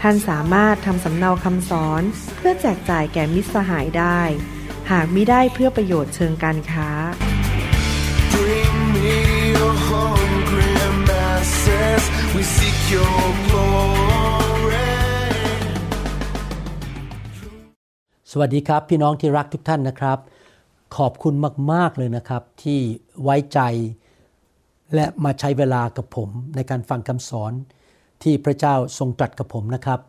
[0.00, 2.02] ท่านสามารถทำสำเนาคำสอน
[2.36, 4.20] เพื่อแจกจ่ายแก่มิตรสหายได้
[4.90, 6.88] หากมิได้เพื่อประโยชน์เชิงการค้า
[18.32, 20.18] สวัสดีครับ พี่น้องที่รักทุกท่านนะครับ
[20.96, 21.34] ขอบคุณ
[21.72, 22.80] มาก ๆ เลยนะครับ ที่
[23.22, 23.60] ไว้ใจ
[24.94, 27.52] และมาใช้เวลากับผมในการฟังคำสอน
[28.22, 30.00] ที่พระเจ้าทรงตรัสกับผมนะครับ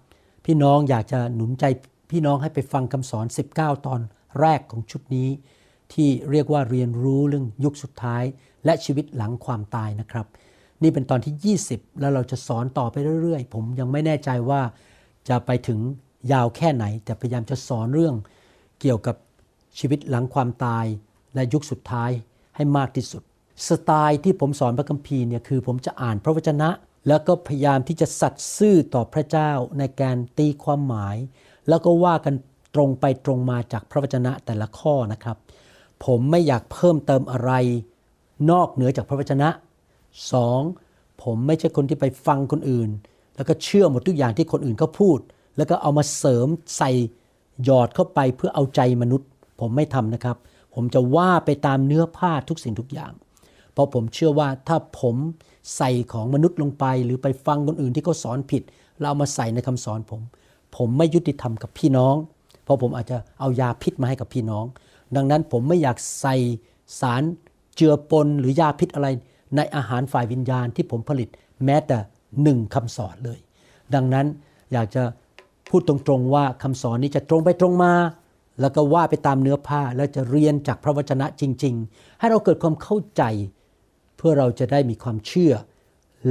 [0.45, 1.65] พี่น้องอยากจะหนุนใจ
[2.11, 3.25] พี่น้องให้ไปฟังคำสอน
[3.55, 4.01] 19 ตอน
[4.39, 5.29] แรกของชุดนี้
[5.93, 8.23] ที่เรียกว่าเรียนรู้เรื่องยุคสุดท้าย
[8.65, 10.25] และชีวิตหลังความตายนะครับ
[10.83, 14.61] นี่เป็นตอนที่ 20 แล้วเราจะสอนต่อไปเรื่อยๆ ผมยังไม่แน่ใจว่า
[15.29, 15.79] จะไปถึง
[16.31, 18.15] ยาวแค่ไหน แต่พยายามจะสอนเรื่อง
[18.81, 19.15] เกี่ยวกับ
[19.79, 20.85] ชีวิตหลังความตาย
[21.35, 22.11] และยุคสุดท้าย
[22.55, 23.23] ให้มากที่สุด
[23.67, 26.69] สไตล์ที่ผมสอนพระคัมภีร์เนี่ยคือผมจะอ่านพระวจนะ
[27.07, 31.17] แล้วก็พยายามที่จะสัตย์ซื่อต่อพระเจ้าในการตีความหมาย
[31.69, 32.35] แล้วก็ว่ากัน
[32.75, 35.37] ตรงไปตรงมาจากพระวจนะแต่ละข้อนะครับ
[36.05, 37.51] ผมไม่อยากเพิ่มเติมอะไร
[38.51, 39.49] นอกเหนือจากพระวจนะ
[40.31, 40.61] สอง
[41.23, 42.89] ผมไม่ใช่คนที่ไปฟังคนอื่น
[43.35, 45.19] แล้วก็เชื่อหมดทุกอย่างที่คนอื่นเขาพูด
[45.57, 46.91] แล้วก็เอามาเสริมใส่
[47.63, 49.27] หยอดเข้าไปเพื่อเอาใจมนุษย์
[49.59, 50.37] ผมไม่ทำนะครับ
[50.75, 53.11] ผมจะว่าไปตามเนื้อผ้าทุกสิ่งทุกอย่าง
[53.73, 55.15] เพราะผมเชื่อว่าถ้าผม
[55.77, 58.63] ใส่ของมนุษย์ลงไป หรือไปฟังคนอื่นที่เขาสอนผิด
[58.99, 60.21] เราเอามาใส่ในคำสอนผม
[60.75, 62.15] ผมไม่ยุติธรรมกับพี่น้อง
[62.63, 64.65] เพราะผมอาจจะเอายาพิษมาให้กับพี่น้อง
[65.15, 66.35] ดังนั้นผมไม่อยากใส่
[66.99, 67.23] สาร
[67.75, 69.07] เจือปนหรือยาพิษอะไร
[69.55, 71.29] ในอาหารฝ่ายวิญญาณที่ผมผลิต
[71.65, 71.97] แม้แต่
[72.43, 73.39] หนึ่งคำสอนเลย
[73.95, 74.25] ดังนั้น
[74.73, 75.03] อยากจะ
[75.69, 77.93] พูดตรงๆว่าคำสอนนี้จะตรงไปตรงมา
[78.61, 83.23] แล้วก็ว่าไปตามเนื้อผ้าแล้วจะเรียนจากพระวจนะจริง ๆ ให้เราเกิดความเข้าใจ
[84.19, 85.53] เพื่อเราจะได้มีความเชื่อ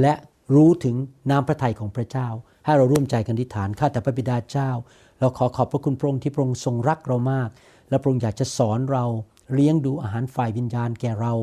[0.01, 0.13] และ
[0.55, 0.95] รู้ถึง
[1.29, 2.27] น้ำพระทัยของพระเจ้า
[2.65, 4.71] ให้เราร่วมใจกันอธิษฐานข้าแต่พระบิดาเจ้า
[5.19, 7.49] เราขอขอบพระคุณพระองค์ที่พระองค์ทรงรักเรามาก
[7.89, 9.05] และพระองค์อยากจะสอนเรา
[9.53, 11.33] เลี้ยงดูอาหารฝ่ายวิญญาณแก่เรา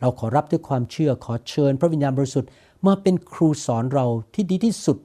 [0.00, 2.50] เราขอรับด้วยความเชื่อขอเชิญ พระวิญญาณบริสุทธิ์
[2.86, 4.98] มาเป็นครูสอนเราที่ดีที่สุด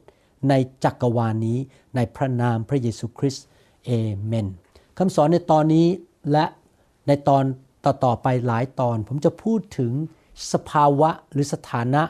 [0.50, 1.58] ในจักรวาลนี้
[1.96, 3.46] ในพระนามพระเยซูคริสต์
[3.86, 3.92] เอ
[4.26, 4.48] เมน
[4.98, 5.88] คำสอนในตอนนี้
[6.32, 6.46] และ
[7.08, 7.44] ในตอน
[7.86, 9.92] ต่อๆไปหลายตอน ผมจะพูดถึง
[10.52, 12.02] สภาวะหรือสถานะ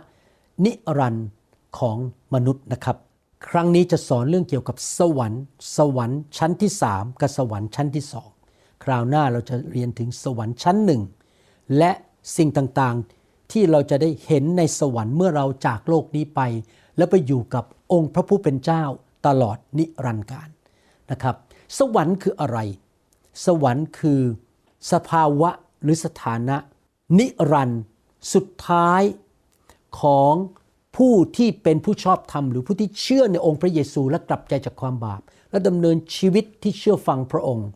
[0.65, 1.27] นิรันดร์
[1.79, 1.97] ของ
[2.33, 2.97] มนุษย์นะครับ
[3.47, 5.41] ครั้งนี้จะสอนเรื่องเกี่ยวกับสวรรค์
[5.77, 8.29] สวรรค์ชั้นที่สามกับสวรรค์ชั้นที่สอง
[8.83, 11.01] คราวหน้าเราจะเรียนถึงสวรรค์ชั้นหนึ่ง
[11.77, 11.91] และ
[12.37, 16.41] สิ่งต่างๆที่เราจะได้เห็นในสวรรค์เมื่อเราจากโลกนี้ไป
[16.97, 18.83] แล้วไปอยู่กับองค์พระผู้เป็นเจ้า
[19.27, 20.49] ตลอดนิรันดร์การ
[21.11, 21.35] นะครับ
[21.77, 22.59] สวรรค์คืออะไร
[23.45, 24.21] สวรรค์คือ
[24.91, 25.49] สภาวะ
[25.81, 26.57] หรือสถานะ
[27.19, 27.81] นิรันดร์
[28.33, 29.01] สุดท้าย
[30.01, 30.33] ของ
[30.97, 35.21] ผู้ที่เป็นผู้ชอบธรรมหรือผู้ที่เชื่อในองค์พระเยซูและกลับใจจากความบาป
[35.51, 37.67] และดำเนินชีวิตที่เชื่อฟังพระองค์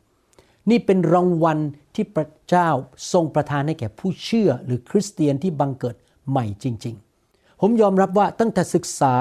[0.69, 1.59] นี่เป็นรางวัล
[1.95, 2.69] ที่พระเจ้า
[3.11, 5.95] ทรงประทานให้แก่ผู้เชื่อหรือคริสเตียนที่บังเกิด
[6.29, 6.95] ใหม่จริง
[7.29, 9.15] ๆ ผมยอมรับว่าตั้งแต่ศึกษา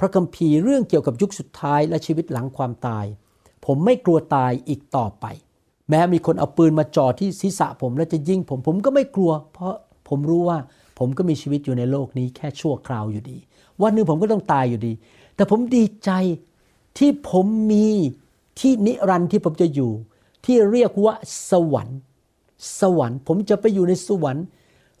[0.00, 3.04] พระคัมภีร์เรื่องเกี่ยวกับยุคสุดท้ายและชีวิตหลังความตาย
[3.66, 5.26] ผมไม่กลัวตายอีกต่อไป
[5.88, 9.74] แม้มีคนเอาปืนมาจ่อที่ศีรษะผมแล้วจะยิงผมผมก็ไม่กลัว เพราะ
[10.08, 10.58] ผมรู้ว่า
[10.98, 13.38] ผมก็มีชีวิตอยู่ในโลกนี้แค่ชั่วคราวอยู่ดี
[13.82, 14.92] วันหนึ่งผมก็ต้องตายอยู่ดี
[15.36, 16.10] แต่ผมดีใจ
[16.98, 17.88] ที่ผมมี
[18.60, 19.92] ที่นิรันดร์ที่ผมจะอยู่
[20.46, 21.14] ที่เรียกว่า
[21.50, 21.98] สวรรค์
[22.80, 24.44] สวรรค์ ผมจะไปอยู่ในสวรรค์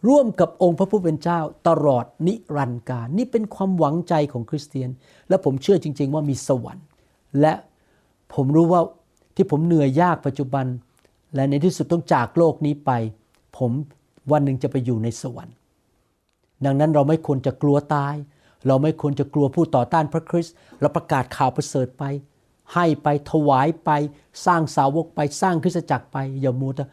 [0.08, 4.90] ร่วมกับองค์พระผู้เป็นเจ้าตลอดนิรันดร์การนี่เป็นความหวังใจของคริสเตียน
[5.28, 6.84] และผมเชื่อจริง ๆ ว่ามีสวรรค์
[7.40, 7.54] และ
[8.34, 8.80] ผมรู้ว่า
[9.36, 10.66] ที่ผมเหนื่อยยากปัจจุบัน
[11.34, 12.90] และในที่สุดต้องจากโลกนี้ไป
[13.58, 13.72] ผม
[14.32, 15.56] วันหนึ่งจะไปอยู่ในสวรรค์
[16.64, 18.14] ดังนั้นเราไม่ควรจะกลัวตาย
[18.66, 22.04] เราไม่ควรจะกลัวผู้ต่อต้านพระคริสต์เราประกาศข่าวประเสริฐไป
[22.74, 23.90] ให้ไปถวายไป
[24.46, 26.84] สร้างสาวกไปสร้างคริสตจักรไป อย่ามัวแต่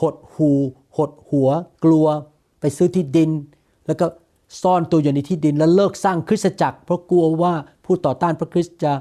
[0.00, 0.50] หดหู
[0.96, 1.48] หดหัว
[1.84, 2.06] กลัว
[2.60, 3.30] ไปซื้อที่ดิน
[3.86, 4.06] แล้วก็
[4.62, 7.52] ซ่อนตัวอยู่ในที่ดิน แล้วเลิกสร้างคริสตจักร เพราะกลัวว่า
[7.84, 8.92] ผู้ต่อต้านพระคริสต์จะ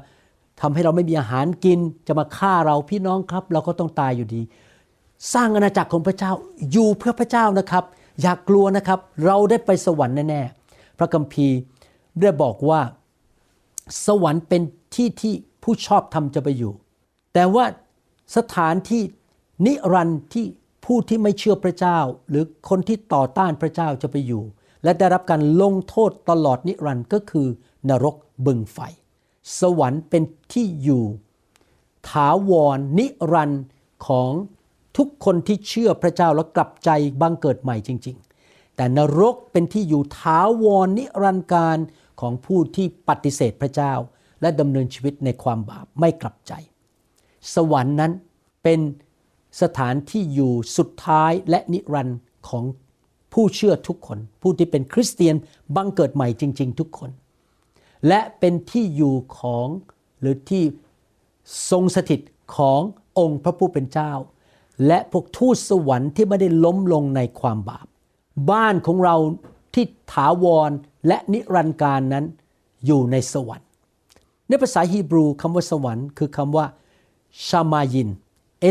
[0.62, 4.42] ทำให้เราไม่มีอาหารกินจะมาฆ่าเราพี่น้องครับ เราก็ต้องตายอยู่ดี
[5.34, 6.32] สร้างอาณาจักรของพระเจ้า
[6.72, 7.84] อยู่เพื่อพระเจ้านะครับ
[8.22, 11.58] อย่ากกลัวนะครับ เราได้ไปสวรรค์แน่ๆพระคัมภีร์
[12.20, 12.82] ได้บอกว่า
[14.06, 14.62] สวรรค์เป็น
[14.96, 15.34] ที่ที่
[15.64, 16.74] ผู้ชอบทำจะไปอยู่
[17.34, 17.66] แต่ว่า
[18.38, 19.04] สถานที่
[19.66, 20.46] นิรันดร์ที่
[20.86, 22.00] ผู้ที่ไม่เชื่อพระเจ้า
[22.30, 24.44] หรือคนที่ต่อต้านพระเจ้าจะไปอยู่
[24.84, 27.48] และได้รับการลงโทษตลอดนิรันดร์ก็คือ
[27.90, 28.16] นรก
[28.46, 28.80] บึงไฟ
[29.60, 30.24] สวรรค์เป็น
[30.54, 31.04] ที่อยู่
[32.10, 33.64] ถาวรนิรันดร์
[34.08, 34.32] ของ
[34.98, 36.90] ทุกคนที่เชื่อพระเจ้าแล้วกลับใจ
[37.22, 38.18] บังเกิดใหม่จริง
[38.48, 41.78] ๆ แต่นรกเป็นที่อยู่ถาวรนิรันดร์กาล
[42.22, 43.94] ของผู้ที่ปฏิเสธพระเจ้า
[44.42, 46.54] และดำเนินชีวิตในความบาปไม่กลับใจ
[47.54, 48.12] สวรรค์นั้น
[48.64, 48.80] เป็น
[49.62, 52.64] สถานที่อยู่สุดท้ายและนิรันดร์ของ
[53.34, 55.36] ผู้เชื่อทุกคน ผู้ที่เป็นคริสเตียน
[55.76, 57.12] บังเกิดใหม่จริง ๆ ทุกคน
[58.08, 59.68] และเป็นที่อยู่ของ
[60.20, 60.64] หรือที่
[61.72, 62.22] ทรงสถิต
[62.58, 62.82] ของ
[63.20, 64.12] องค์พระผู้เป็นเจ้า
[64.86, 67.88] และพวกทูตสวรรค์ที่ไม่ได้ล้มลงในความบาป
[68.52, 69.16] บ้านของเรา
[69.74, 70.72] ที่ถาวร
[71.08, 72.26] และนิรันดร์การนั้น
[72.86, 73.68] อยู่ในสวรรค์
[74.48, 76.66] ในภาษาฮีบรูคำว่าสวรรค์ คือคำว่า
[77.48, 78.10] ชามายิน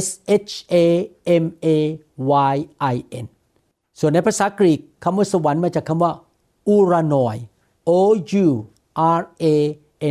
[0.06, 0.08] S
[0.48, 0.74] H A
[1.42, 1.66] M A
[2.52, 2.56] Y
[2.94, 3.26] I N
[3.98, 6.12] ส่วนในภาษากรีกคำว่าสวรรค์มาจากคำว่า
[6.68, 7.36] อูรานอย
[7.88, 7.90] O
[8.44, 8.46] U
[9.18, 9.44] R A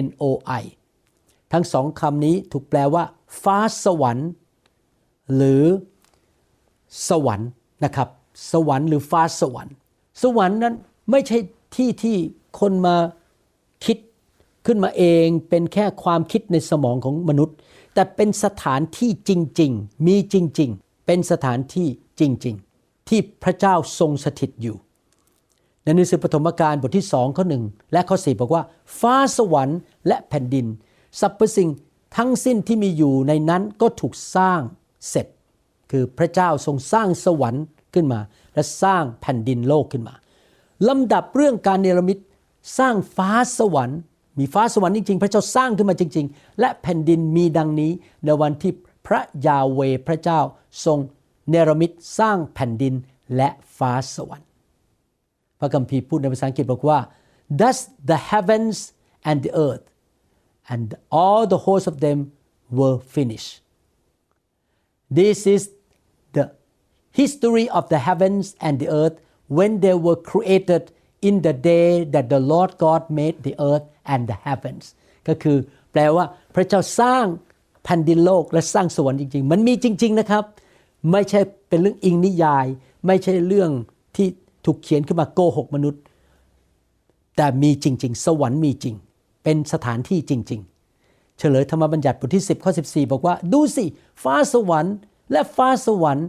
[0.06, 0.24] N O
[0.62, 0.64] I
[1.52, 3.04] ทั้งสองคำนี้ถูกแปลว่า
[3.44, 4.30] ฟ้าสวรรค์
[5.36, 5.64] หรือ
[7.10, 7.50] สวรรค์
[7.84, 8.10] นะครับ
[8.52, 9.74] สวรรค์หรือฟ้าสวรรค์
[10.24, 10.76] สวรรค์นั้น
[11.12, 11.38] ไม่ใช่
[11.76, 12.18] ที่ที่
[12.60, 12.96] คนมา
[13.86, 13.98] คิด
[14.66, 17.56] ขึ้นมาเองเป็นแค่ความคิดในสมองของมนุษย์
[17.94, 19.32] แต่เป็นสถานที่จ
[19.62, 21.88] ริง ๆ มีจริง ๆ เป็นสถานที่
[22.20, 24.76] จริง ๆ ที่พระเจ้าทรงสถิตอยู่
[25.84, 27.64] ในหนังสือปฐมกาลบทที่สองข้อหนึ่ง
[27.94, 28.64] และข้อสี่บอกว่า
[29.00, 30.66] ฟ้าสวรรค์และแผ่นดิน
[31.20, 31.70] สรรพสิ่ง
[32.18, 34.62] ทั้งสิ้นที่มีอยู่ในนั้นก็ถูกสร้าง
[35.10, 35.28] เสร็จ
[35.92, 38.20] คือพระเจ้าทรงสร้างสวรรค์ขึ้นมา
[38.54, 40.16] และสร้างแผ่นดินโลกขึ้นมา
[40.88, 42.18] ลำดับเรื่องการเนรมิต
[42.80, 43.30] สร้างฟ้า
[43.60, 44.00] สวรรค์
[44.40, 47.92] มีฟ้าสวรรค์จริงๆ พระเจ้าสร้างขึ้นมาจริง ๆ และแผ่นดินมีดังนี้
[48.26, 48.74] ในวันที่
[49.08, 50.40] พระยาเวพระเจ้า
[50.86, 50.98] ทรง
[51.50, 52.94] เนรมิตสร้างแผ่นดิน
[53.36, 54.48] และฟ้าสวรรค์
[55.60, 57.00] พระคัมภีร์พูดในภาษาอังกฤษบอกว่า
[57.60, 57.78] thus
[58.10, 58.78] the heavens
[59.30, 59.86] and the earth
[60.74, 60.86] and
[61.20, 62.18] all the hosts of them
[62.78, 63.52] were finished
[65.10, 65.70] this is
[66.34, 66.46] the
[67.12, 69.18] history of the heavens and the earth
[69.48, 70.92] when they were created
[71.22, 74.86] in the day that the Lord God made the earth and the heavens
[75.28, 75.58] ก็คือ
[75.92, 76.26] แปลว่า
[76.56, 77.26] พระเจ้าสร้าง
[77.84, 80.44] แผ่นดินโลกและสร้างสวรรค์จริง ๆ มันมีจริง ๆนะครับ
[81.12, 82.66] ไม่ใช่เป็นเรื่องอิงนิยาย
[83.08, 83.72] ไม่ใช่เรื่อง
[84.16, 84.28] ที่
[84.66, 86.02] ถูกเขียนขึ้นมาโกหกมนุษย์
[87.36, 88.96] แต่มีจริง ๆ สวรรค์มีจริง
[89.44, 90.75] เป็นสถานที่จริง ๆ
[91.40, 93.86] เฉลยธรรมบัญญัติบทที่ 10 ข้อ 14 บอกว่า ดูสิ
[94.24, 94.96] ฟ้าสวรรค์
[95.32, 96.28] และฟ้าสวรรค์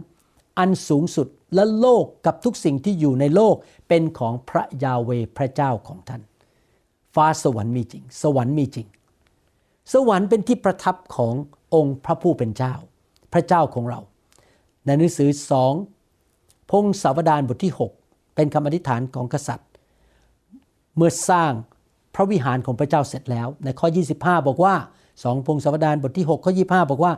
[0.59, 3.55] อันสูงสุดและโลกกับทุกสิ่งที่อยู่ในโลก
[3.87, 6.21] เป็นของพระยาเวพระเจ้าของท่าน
[7.15, 8.87] ฟ้าสวรรค์มีจริง สวรรค์มีจริง
[9.93, 11.33] สวรรค์เป็นที่ประทับของ
[11.73, 12.73] องค์พระผู้เป็นเจ้า
[13.33, 13.99] พระเจ้าของเรา
[14.85, 15.73] ในหนังสือสอง
[16.69, 19.69] พงศาวดารบทที่ 6 เป็นคำอธิษฐานของกษัตริย์
[20.95, 21.51] เมื่อสร้าง
[22.15, 23.87] พระวิหารของพระเจ้าเสร็จแล้ว ในข้อ
[24.17, 24.75] 25 บอกว่า
[25.23, 27.13] สองพงศาวดารบทที่6ข้อ25 บอกว่า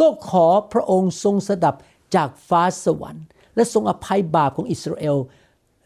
[0.00, 1.74] ก็ขอพระองค์ทรงสดับ
[2.16, 3.24] จากฟ้าสวรรค์
[3.54, 5.16] และทรงอภัยบาปของอิสราเอล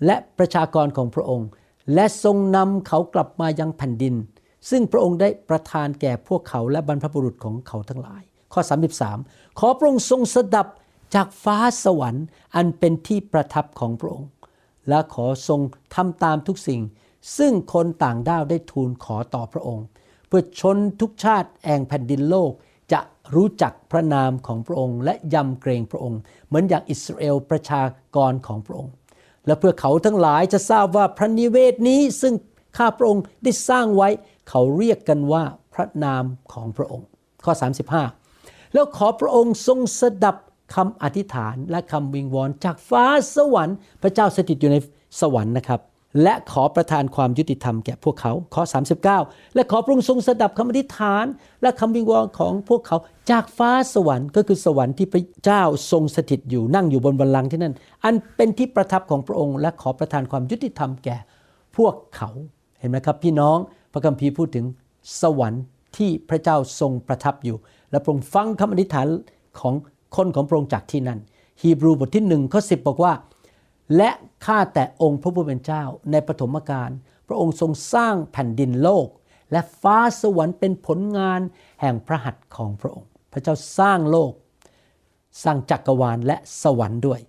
[0.06, 1.48] และประชากรของพระองค์
[1.94, 4.14] และทรงนำเขากลับมายังแผ่นดิน
[4.70, 8.22] ซึ่งพระองค์ได้ประทานแก่พวกเขาและบรรพบุรุษของเขาทั้งหลาย
[8.52, 8.60] ข้อ
[9.10, 10.66] 33 ขอพระองค์ทรงสดับ
[11.14, 12.24] จากฟ้าสวรรค์
[12.56, 14.28] อันเป็นที่ประทับของพระองค์
[14.88, 15.60] และขอทรง
[15.94, 16.80] ทำตามทุกสิ่ง
[17.38, 19.84] ซึ่งคนต่างด้าวได้ทูลขอต่อพระองค์
[20.28, 22.52] เพื่อชนทุกชาติแองแผ่นดินโลก
[22.92, 23.00] จะ
[23.34, 27.82] รู้จักพระนามของพระองค์ และยำเกรงพระองค์ เหมือนอย่างอิสราเอลประชา
[28.16, 28.92] กรของพระองค์
[29.46, 32.34] และเพื่อเขาทั้งหลายจะทราบว่าพระนิเวศนี้ซึ่ง
[32.78, 34.08] ข้าพระองค์ได้สร้างไว้
[34.48, 35.44] เขาเรียกกันว่า
[35.74, 37.06] พระนามของพระองค์
[37.44, 37.52] ข้อ
[38.14, 40.36] 35 แล้วขอพระองค์ทรงสดับ
[40.74, 43.04] คำอธิษฐานและคำวิงวอนจากฟ้า
[43.36, 44.76] สวรรค์ พระเจ้าสถิตอยู่ใน
[45.20, 45.80] สวรรค์นะครับ
[46.22, 48.62] และขอประทานความยุติธรรมแก่พวกเขา ข้อ
[49.10, 51.24] 39 และขอพระองค์ทรงสดับคำอธิษฐาน
[51.62, 52.96] และคำวิงวอนของพวกเขา
[53.30, 61.16] จากฟ้าสวรรค์ก็คือสวรรค์ที่พระเจ้าทรงสถิตอยู่นั่งอยู่บนบัลลังก์ที่นั่น อันเป็นที่ประทับของพระองค์ และขอประทานความยุติธรรมแก่
[61.76, 62.30] พวกเขา
[62.78, 63.58] เห็นไหมครับ พี่น้อง
[63.92, 64.64] พระคัมภีร์พูดถึง
[65.22, 65.62] สวรรค์
[65.96, 67.56] ที่พระเจ้าทรงประทับอยู่
[67.90, 69.06] และพระองค์ฟังคำอธิษฐาน
[69.60, 69.74] ของ
[70.16, 71.18] คนของพระองค์จากที่นั่น
[71.62, 73.12] ฮีบรูบทที่หนึ่งข้อสิบอกว่า
[73.96, 74.10] และ
[74.44, 76.90] ข้าแต่องค์พระผู้เป็นเจ้าในปฐมกาล
[77.28, 79.08] พระองค์ทรงสร้างแผ่นดินโลก
[79.52, 81.40] และฟ้าสวรรค์เป็นผลงาน
[81.80, 84.32] แห่งพระหัตถ์ของพระองค์ พระเจ้าสร้างโลก
[85.42, 87.20] สร้างจักรวาลและสวรรค์ด้วย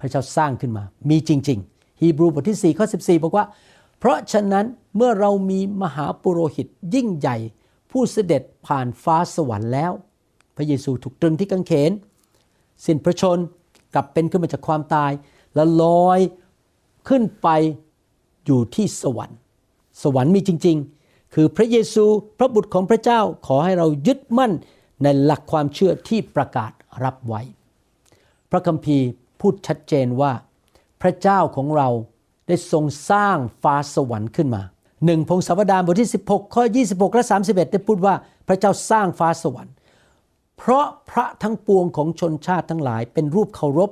[0.00, 3.46] พระเจ้าสร้างขึ้นมา มีจริง ๆ ฮีบรูบทที่4ข้อ14 บอกว่า
[3.98, 7.36] เพราะฉะนั้นเมื่อเรามีมหาปุโรหิตยิ่งใหญ่
[7.90, 9.92] ผู้เสด็จผ่านฟ้าสวรรค์แล้ว
[10.56, 11.92] พพระเยซูถูกตรึงที่กางเขน
[12.84, 13.38] สิ้นพระชน
[13.94, 15.12] กลับเป็นขึ้นมาจากความตาย
[15.58, 16.20] แล้วลอย
[17.08, 17.48] ขึ้นไป
[18.46, 19.38] อยู่ที่สวรรค์
[20.02, 22.04] สวรรค์มีจริง ๆ คือพระเยซู
[22.38, 24.52] พระบุตรของพระเจ้าขอให้เรายึดมั่น
[25.02, 26.72] ในหลักความเชื่อที่ประกาศ
[27.04, 27.40] รับไว้
[28.50, 29.06] พระคัมภีร์
[29.40, 30.32] พูดชัดเจนว่า
[31.02, 31.88] พระเจ้าของเรา
[32.48, 34.62] ได้ทรงสร้างฟ้าสวรรค์ขึ้นมา
[35.04, 38.14] หนึ่งพงศาวดารบทที่ 16 ข้อ 26 และ 31 ได้พูดว่า
[38.48, 39.74] พระเจ้าสร้างฟ้าสวรรค์
[40.58, 43.90] เพราะพระทั้งปวงของชนชาติทั้งหลายเป็นรูปเคารพ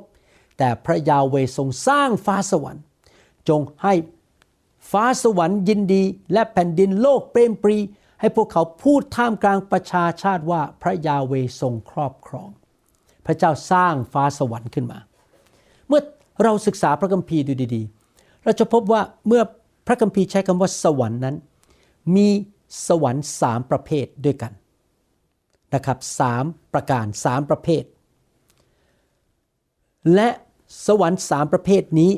[0.58, 2.82] แต่พระยาเวทรงสร้างฟ้าสวรรค์
[3.48, 3.94] จงให้
[4.90, 7.78] ฟ้าสวรรค์ยินดีและแผ่นดินโลกเปรมปรี
[8.20, 12.50] ให้พวกเขาพูดท่ามกลางประชาชาติว่าพระยาเวทรงครอบครอง
[13.26, 14.98] พระเจ้าสร้างฟ้าสวรรค์ขึ้นมา
[15.88, 16.02] เมื่อ
[16.44, 19.42] เราศึกษาพระคัมภีร์ดูดีๆ เราจะพบว่าเมื่อ
[19.86, 21.36] พระคัมภีร์ใช้คำว่าสวรรค์นั้น
[22.16, 22.28] มี
[22.88, 24.52] สวรรค์สามประเภทด้วยกัน
[25.74, 27.84] นะครับสามประการสามประเภท
[30.14, 30.28] และ
[30.86, 32.12] สวรรค์สามประเภทนี้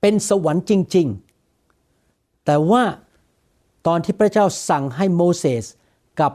[0.00, 1.06] เป็นสวรรค์จริง
[1.76, 2.82] ๆ แต่ว่า
[3.86, 5.64] ตอนที่พระเจ้าสั่งให้โมเสส
[6.20, 6.32] กับ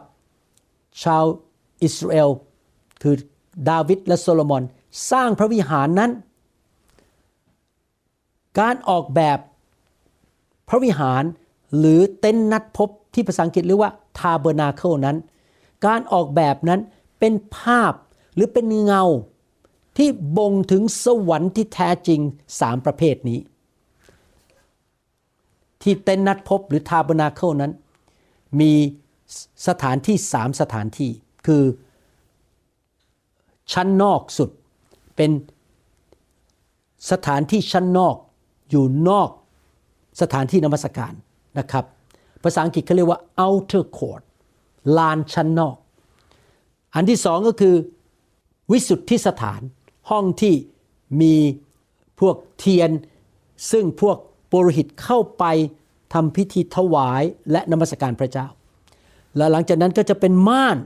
[1.03, 1.23] ชาว
[1.83, 2.29] อิสราเอล
[3.01, 3.15] คือ
[3.69, 4.63] ดาวิดและโซโลมอน
[5.11, 6.11] สร้างพระวิหารนั้น
[8.59, 9.39] การออกแบบ
[10.69, 11.23] พระวิหาร
[11.77, 15.17] หรือเต็นท์นัดพบที่ภาษาอังกฤษเรียกว่าทาเบอร์นาเคิลนั้น
[15.85, 16.79] การออกแบบนั้น
[17.19, 17.93] เป็นภาพ
[18.35, 19.03] หรือเป็นเงา
[19.99, 22.19] ที่บ่งถึงสวรรค์ที่แท้จริง
[22.59, 23.39] สามประเภทนี้
[25.81, 27.71] ที่เต็นนัดพบหรือทาบนาเคิลนั้น
[28.59, 28.73] มี
[29.67, 31.11] สถานที่สามสถานที่
[31.47, 31.63] คือ
[33.73, 34.49] ชั้นนอกสุด
[35.15, 35.31] เป็น
[37.11, 38.15] สถานที่ชั้นนอก
[38.69, 39.29] อยู่นอก
[40.21, 41.13] สถานที่นมัสการ
[41.59, 41.85] นะครับ
[42.43, 44.21] ภาษาอังกฤษเขาเรียกว่า outer court
[44.97, 45.75] ลานชั้นนอก
[46.95, 47.75] อันที่สองก็คือ
[48.71, 49.61] วิสุทธิสถาน
[50.09, 50.55] ห้องที่
[51.21, 51.35] มี
[52.19, 52.91] พวกเทียน
[53.71, 54.17] ซึ่งพวก
[54.51, 55.43] ปุโรหิตเข้าไป
[56.13, 58.47] ทำพิธีถวายและนมัสการพระเจ้า
[59.37, 60.77] และหลังจากนั้นก็จะเป็นม่าน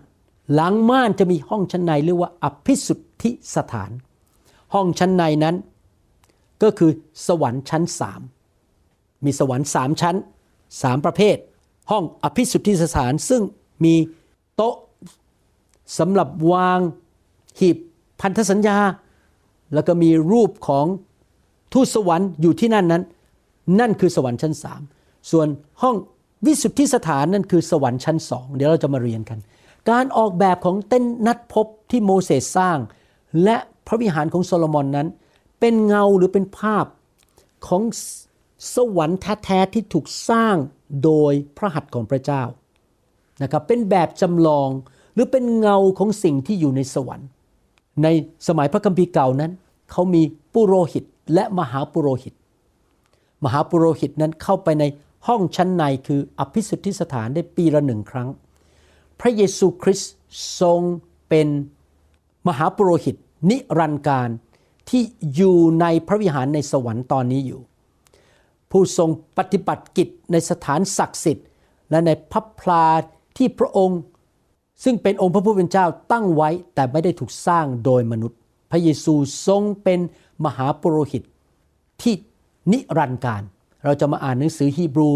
[0.54, 3.92] หลังม่านจะมีห้องชั้นในเรียกว่าอภิสุทธิสถาน
[4.74, 5.56] ห้องชั้นในนั้น
[6.64, 6.92] ก็คือ
[7.28, 8.22] สวรรค์ชั้นสาม
[9.26, 10.16] มีสวรรค์สามชั้น
[10.82, 11.38] สามประเภท
[11.92, 13.42] ห้องอภิสุทธิสถานซึ่ง
[13.84, 13.96] มี
[14.56, 14.76] โต๊ะ
[15.98, 16.80] สำหรับวาง
[17.60, 17.78] หีบ
[18.22, 18.78] พันธสัญญา
[19.74, 20.86] แล้วก็มีรูปของ
[21.74, 23.04] ทูตสวรรค์อยู่ที่นั่นนั้น
[23.80, 24.82] นั่นคือสวรรค์ชั้นสาม
[25.32, 25.48] ส่วน
[25.82, 25.96] ห้อง
[26.46, 29.40] วิสุทธิสถานนั่นคือสวรรค์ชั้นสองเดี๋ยวเราจะมาเรียนกัน
[29.90, 32.78] การออกแบบของเต้นนัดพบที่โมเสสสร้าง
[33.44, 35.08] และพระวิหารของโซโลมอนนั้น
[35.60, 36.86] เป็นเงาหรือเป็นภาพ
[37.68, 37.82] ของ
[38.76, 40.56] สวรรค์แท้ๆที่ถูกสร้าง
[41.04, 42.44] โดยพระหัตถ์ของพระเจ้า
[43.42, 44.70] นะครับเป็นแบบจำลอง
[45.14, 47.28] หรือเป็นเงาของสิ่งที่อยู่ในสวรรค์
[48.04, 48.08] ใน
[48.48, 49.52] สมัยพระคัมภีร์เก่านั้น
[49.92, 50.22] เขามี
[50.54, 52.34] ปุโรหิตและมหาปุโรหิต
[53.44, 54.84] มหาปุโรหิตนั้นเข้าไปใน
[55.28, 58.30] ห้องชั้นในคืออภิสุทธิสถานได้ปีละหนึ่งครั้ง
[59.20, 60.12] พระเยซูคริสต์
[60.60, 60.82] ทรง
[61.30, 61.48] เป็น
[62.48, 63.16] มหาปุโรหิต
[63.50, 64.30] นิรันดร์การ
[64.90, 65.04] ที่
[65.36, 67.62] อยู่ในพระวิหารในสวรรค์ตอนนี้อยู่
[68.72, 71.48] ผู้ทรงปฏิบัติกิจในสถานศักดิ์สิทธิ์
[71.90, 72.86] และในพระพลา
[73.38, 74.00] ที่พระองค์
[74.84, 78.40] ซึ่งเป็นองค์พระผู้เป็นเจ้าตั้งไว้แต่ไม่ได้ถูกสร้างโดยมนุษย์
[78.74, 79.14] ระเยซู
[79.48, 80.00] ทรงเป็น
[80.46, 81.24] มหาปุโรหิต
[82.02, 82.14] ที่
[82.72, 83.44] นิรันดร์การ
[83.86, 85.12] เราจะมาอ่านหนังสือฮีบรู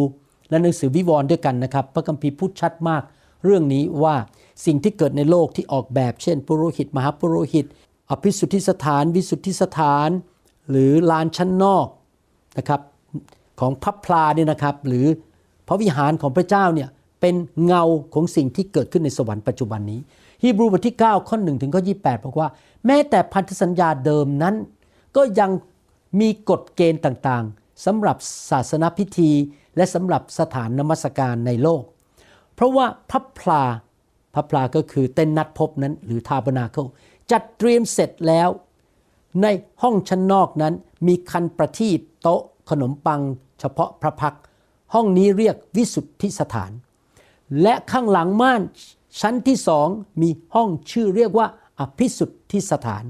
[0.50, 3.04] และหนังสือวิวรณ์ด้วยกันนะครับ พระคัมภีร์พูดชัดมาก
[3.44, 4.16] เรื่องนี้ว่า
[4.66, 7.66] สิ่งที่เกิดในโลกที่ออกแบบ เช่นปุโรหิต มหาปุโรหิต
[8.10, 10.10] อภิสุทธิสถาน วิสุทธิสถาน
[10.70, 11.88] หรือลานชั้นนอก
[12.58, 12.82] นะครับ
[13.60, 15.06] ของพระพลาเนี่ยนะครับ หรือ
[15.68, 16.90] พระวิหารของพระเจ้าเนี่ย
[17.22, 17.36] เป็น
[17.66, 17.84] เงา
[18.14, 20.00] ของสิ่งที่เกิดขึ้นในสวรรค์ปัจจุบันนี้
[20.44, 22.50] ฮีบรูบทที่ 9 ข้อ1ถึงข้อ28 บอกว่า
[22.86, 24.56] แม้แต่พันธสัญญาเดิมนั้น
[25.16, 25.52] ก็ยัง
[26.20, 28.18] มีกฎเกณฑ์ต่างๆสำหรับ
[28.50, 29.32] ศาสนพิธี
[29.76, 31.84] และสำหรับสถานนมัสการในโลก
[32.56, 33.64] เพราะว่าพระพลา
[34.34, 36.86] พระพลาก็คือเต้นนัดพบนั้น หรือทาบนาเคิล
[37.32, 38.50] จัดเตรียมเสร็จแล้ว
[39.42, 39.48] ใน
[39.82, 40.74] ห้องชั้นนอกนั้น
[41.08, 43.22] มีคันประทีปโต๊ะขนมปัง
[43.60, 44.36] เฉพาะพระพัก
[44.94, 46.72] ห้องนี้เรียกวิสุทธิสถาน
[47.62, 48.62] และข้างหลังม่าน
[49.20, 49.88] ชั้นที่สอง
[50.22, 51.48] มีห้องชื่อเรียกว่า
[51.80, 53.06] อภิสุทธิสถาน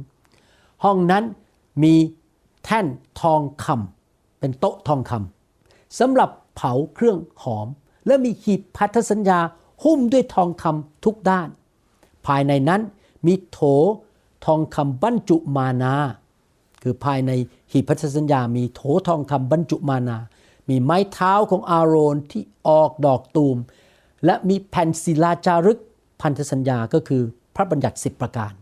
[0.83, 1.23] ห้องนั้น
[1.83, 1.95] มี
[2.63, 2.85] แท่น
[3.21, 7.67] ทองคำเป็นโต๊ะทองคำสำหรับเผาเครื่องหอม
[8.05, 9.39] และมีหีบพันธสัญญา
[9.83, 11.49] หุ้มด้วยทองคำทุกด้าน
[12.25, 12.81] ภายในนั้น
[13.25, 13.59] มีโถ
[14.45, 15.93] ทองคำบรรจุมานา
[16.81, 17.31] คือภายใน
[17.71, 20.17] หีบพันธสัญญา มีโถทองคำบรรจุมานา
[20.69, 23.57] มีไม้เท้าของอาโรนที่ออกดอกตูม
[24.25, 25.79] และมีแผ่นศิลาจารึก
[26.21, 27.21] พันธสัญญาก็คือ
[27.55, 28.53] พระบัญญัติสิบประการ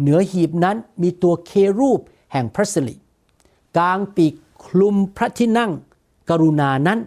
[0.00, 2.00] เหนือหีบนั้นมีตัวเครูป
[2.32, 2.94] แห่งพระสิริ
[3.76, 4.34] กลางปีก
[4.66, 5.72] คลุมพระที่นั่ง
[6.30, 6.98] กรุณานั้น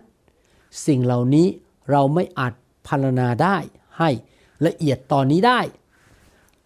[0.85, 1.47] สิ่งเหล่านี้
[1.91, 2.53] เราไม่อาจ
[2.87, 3.57] พรรณนาได้
[3.99, 4.09] ให้
[4.65, 5.59] ละเอียดตอนนี้ได้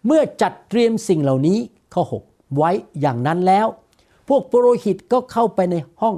[0.06, 1.58] เมื่อจัดเตรียมสิ่งเหล่านี้
[1.94, 3.66] ข้อ 6 ไว้อย่างนั้นแล้ว
[4.28, 6.16] พวกปุโรหิตก็เข้าไปในห้อง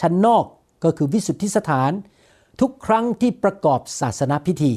[0.00, 0.44] ชั้นนอก
[0.84, 1.92] ก็คือวิสุทธิสถาน
[2.60, 4.72] ทุกครั้งที่ประกอบศาสนาพิธี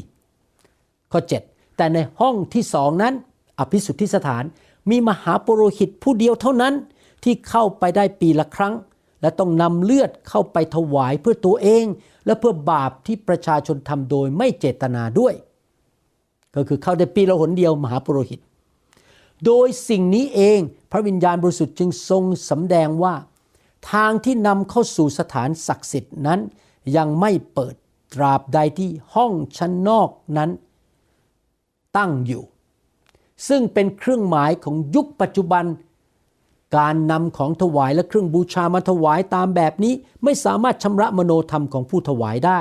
[1.12, 3.14] ข้อ 7 แต่ในห้องที่สองนั้น
[3.60, 4.44] อภิสุทธิสถาน
[4.90, 6.74] มีมหาปุโรหิตผู้เดียวเท่านั้น
[7.24, 8.74] ที่เข้าไปได้ปีละครั้ง
[9.22, 11.86] และต้องนำเลือดเข้าไปถวายเพื่อตัวเอง
[12.26, 15.34] และเพื่อบาปที่ประชาชนทำโดยไม่เจตนาด้วย
[16.56, 18.40] ก็คือเข้าได้ปีละหนเดียวมหาปุโรหิต
[19.46, 20.60] โดยสิ่งนี้เอง
[20.92, 23.16] พระวิญญาณบริสุทธิ์จึงทรงสำแดงว่า
[23.92, 26.40] ทางที่นำเข้าสู่สถานศักดิ์สิทธิ์นั้น
[26.98, 27.76] ยังไม่เปิด
[28.14, 30.50] ตราบใดที่ห้องชั้นนอกนั้น
[31.98, 32.44] ตั้งอยู่
[33.48, 35.66] ซึ่งเป็นเครื่องหมายของยุคปัจจุบัน
[36.78, 39.94] การนำของถวายและเครื่องบูชามาถวายตามแบบนี้
[40.24, 42.60] ไม่สามารถชำระมโนธรรมของผู้ถวายได้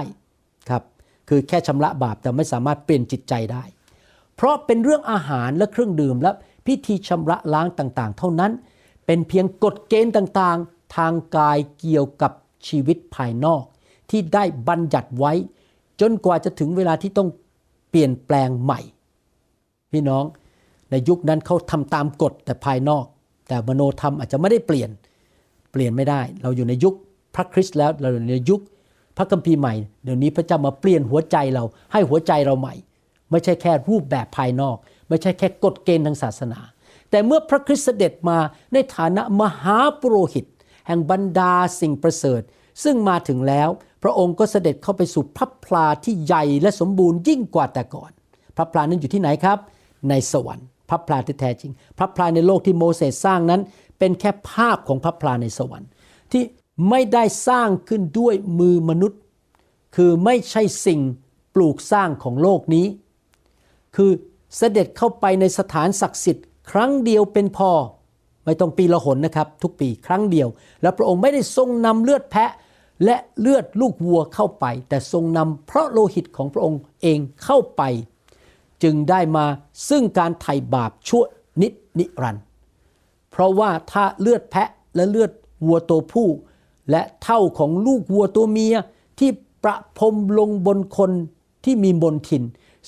[0.68, 0.82] ครับ
[1.28, 3.62] คือแค่ชำระบาปแต่ไม่สามารถเปลี่ยนจิตใจได้
[4.36, 6.30] เพราะเป็นเรื่องอาหารและเครื่องดื่มและ
[6.66, 8.52] พิธีชำระล้างต่างๆ เท่านั้น
[9.06, 12.32] เป็นเพียงกฎเกณฑ์ต่างๆ ทางกายเกี่ยวกับ
[12.68, 13.62] ชีวิตภายนอก
[14.10, 15.32] ที่ได้บัญญัติไว้
[16.00, 17.28] จนกว่าจะถึงเวลาที่ต้อง
[17.90, 18.80] เปลี่ยนแปลงใหม่
[19.92, 20.24] พี่น้อง
[20.90, 23.04] ในยุคนั้นเขาทำตามกฎแต่ภายนอก
[23.48, 24.90] แต่มโนธรรมอาจจะไม่ได้เปลี่ยน
[25.72, 26.94] เปลี่ยนไม่ได้ เราอยู่ในยุค
[27.34, 28.60] พระคริสต์แล้วเราอยู่ในยุค
[29.16, 32.74] พระคัมภีร์ใหม่เดี๋ยวนี้พระเจ้ามาเปลี่ยนหัวใจเราให้หัวใจเราใหม่
[33.30, 34.76] ไม่ใช่แค่รูปแบบภายนอก
[35.08, 36.60] ไม่ใช่แค่กฎเกณฑ์ทางศาสนา
[37.10, 38.38] แต่เมื่อพระคริสต์เสด็จมา
[38.72, 40.46] ในฐานะมหาปุโรหิต
[40.86, 42.42] แห่งบรรดาสิ่งประเสริฐ
[42.84, 43.68] ซึ่งมาถึงแล้ว
[44.02, 48.10] พระองค์ก็เสด็จเข้าไปสู่พระพลาที่ใหญ่และสมบูรณ์ยิ่งกว่าแต่ก่อน
[48.56, 49.58] พระพลานั้นอยู่ที่ไหนครับ
[50.08, 53.60] ในสวรรค์ พระพลาที่แท้จริง พระพลาในโลกที่โมเสสสร้างนั้น
[53.98, 55.88] เป็นแค่ภาพของพระพลาในสวรรค์
[56.32, 56.42] ที่
[56.90, 59.20] ไม่ได้สร้างขึ้นด้วยมือมนุษย์
[59.96, 61.00] คือไม่ใช่สิ่ง
[61.54, 62.86] ปลูกสร้างของโลกนี้
[63.96, 64.10] คือ
[64.56, 67.70] เสด็จเข้าไปในสถานศักดิ์สิทธิ์ ครั้งเดียวเป็นพอ
[68.44, 70.48] ไม่ต้องปีละหนนะครับ ทุกปีครั้งเดียว
[70.82, 72.50] แล้วพระองค์ไม่ได้ทรงนำเลือดแพะ
[73.04, 77.82] และเลือดลูกวัวเข้าไป แต่ทรงนำพระโลหิตของพระองค์เองเข้าไป
[78.82, 79.46] จึงได้มา
[79.88, 81.24] ซึ่งการไถ่บาปชั่ว
[81.60, 82.44] นิดนิรันด์
[83.30, 85.30] เพราะว่าถ้าเลือดแพะและเลือด
[85.66, 86.28] วัวตัวผู้
[86.90, 88.76] และเท่าของลูกวัวตัวเมีย
[89.18, 89.30] ที่
[89.64, 91.10] ประพรมลงบนคน
[91.64, 92.42] ที่มีมนทิน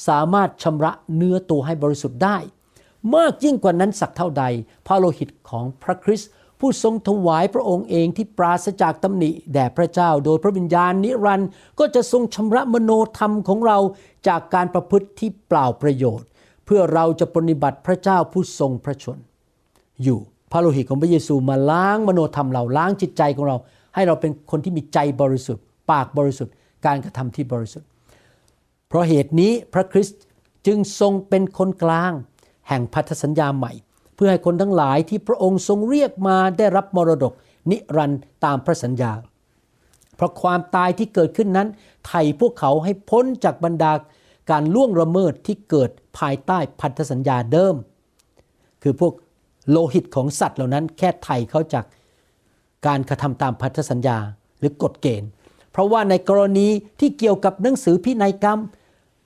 [0.07, 2.37] สามารถชำระเนื้อตัวให้บริสุทธิ์ได้
[3.15, 4.45] มากยิ่งกว่านั้นสักเท่าใด
[4.87, 6.31] พระโลหิตของพระคริสต์
[6.65, 11.49] ผู้ทรงถวายพระองค์เองที่ปราศจากตำหนิแด่พระเจ้า โดยพระวิญญาณนิรันดร์
[11.79, 13.79] ก็จะทรงชำระมโนธรรมของเรา
[14.29, 16.29] จากการประพฤติที่เปล่าประโยชน์
[16.65, 19.19] เพื่อเราจะปฏิบัติพระเจ้าผู้ทรงพระชน
[20.03, 20.19] อยู่
[20.53, 23.57] พระโลหิตของพระเยซูมาล้างมโนธรรมเราล้างจิตใจของเรา
[23.95, 26.55] ให้เราเป็นคนที่มีใจบริสุทธิ์ ปากบริสุทธิ์
[26.87, 27.89] การกระทำที่บริสุทธิ์
[28.89, 30.23] เพราะเหตุนี้พระคริสต์
[30.67, 32.13] จึงทรงเป็นคนกลาง
[32.69, 33.73] แห่งพันธสัญญาใหม่
[34.15, 37.33] เพื่อให้คนทั้งหลายที่พระองค์ทรงเรียกมาได้รับมรดก
[37.71, 39.13] นิรันดร์ตามพระสัญญา
[40.17, 41.69] เพราะความตายที่เกิดขึ้นนั้น
[42.07, 43.93] ไถ่พวกเขาให้พ้นจากบรรดา
[44.51, 47.75] การล่วงละเมิดที่เกิดภายใต้พันธสัญญาเดิม
[48.83, 49.13] คือพวก
[49.71, 51.85] โลหิตของสัตว์เหล่านั้นแค่ไถ่เขาจาก
[52.87, 54.19] การกระทำตามพันธสัญญา
[54.59, 55.31] หรือกฎเกณฑ์
[55.71, 56.69] เพราะว่าในกรณี
[57.01, 58.61] ที่เกี่ยวกับหนังสือพินัยกรรม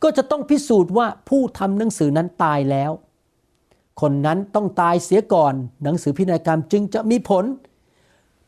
[0.02, 2.90] ก็จะต้องพิสูจน์ว่าผู้ทำหนังสือนั้นตายแล้ว
[4.00, 7.44] คนนั้นต้องตายเสียก่อน หนังสือพินัยกรรมจึงจะมีผล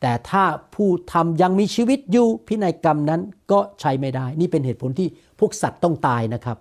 [0.01, 0.43] แต่ถ้า
[0.75, 5.09] ผู้ทำยังมีชีวิตอยู่พินัยกรรมนั้นก็ใช้ไม่ได้ นี่เป็นเหตุผลที่
[5.39, 6.57] พวกสัตว์ต้องตายนะครับ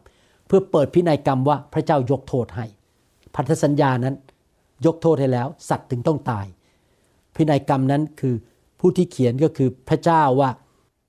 [0.46, 2.66] เพื่อเปิดพินัยกรรมว่าพระเจ้ายกโทษให้
[3.34, 4.14] พันธสัญญานั้น
[4.86, 6.46] ยกโทษให้แล้ว สัตว์ถึงต้องตาย
[7.36, 8.34] พินัยกรรมนั้นคือ
[8.80, 10.50] ผู้ที่เขียนก็คือพระเจ้าว่า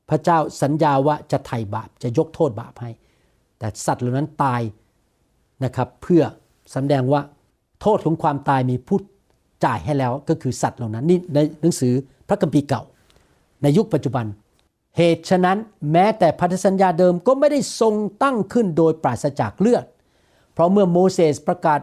[0.10, 2.92] พระเจ้าสัญญาว่าจะไถ่บาปจะยกโทษบาปให้
[3.60, 4.62] แต่สัตว์เหล่านั้นตาย
[5.64, 6.24] นะครับเพื่อ
[6.76, 7.22] สำแดงว่า
[7.82, 8.98] โทษของความตายมีผู้
[9.66, 11.94] จ่ายให้แล้วก็คือสัตว์เหล่านั้นนี่ในหนังสือ
[12.28, 12.82] พระคัมภีร์เก่า
[13.62, 14.26] ในยุคปัจจุบัน
[14.98, 15.58] เหตุฉะนั้น
[15.92, 19.86] แม้แต่พันธสัญญาเดิมก็ไม่ได้ทรงตั้งขึ้นโดยปราศจากเลือด
[20.54, 21.80] เพราะเมื่อโมเสสประกาศ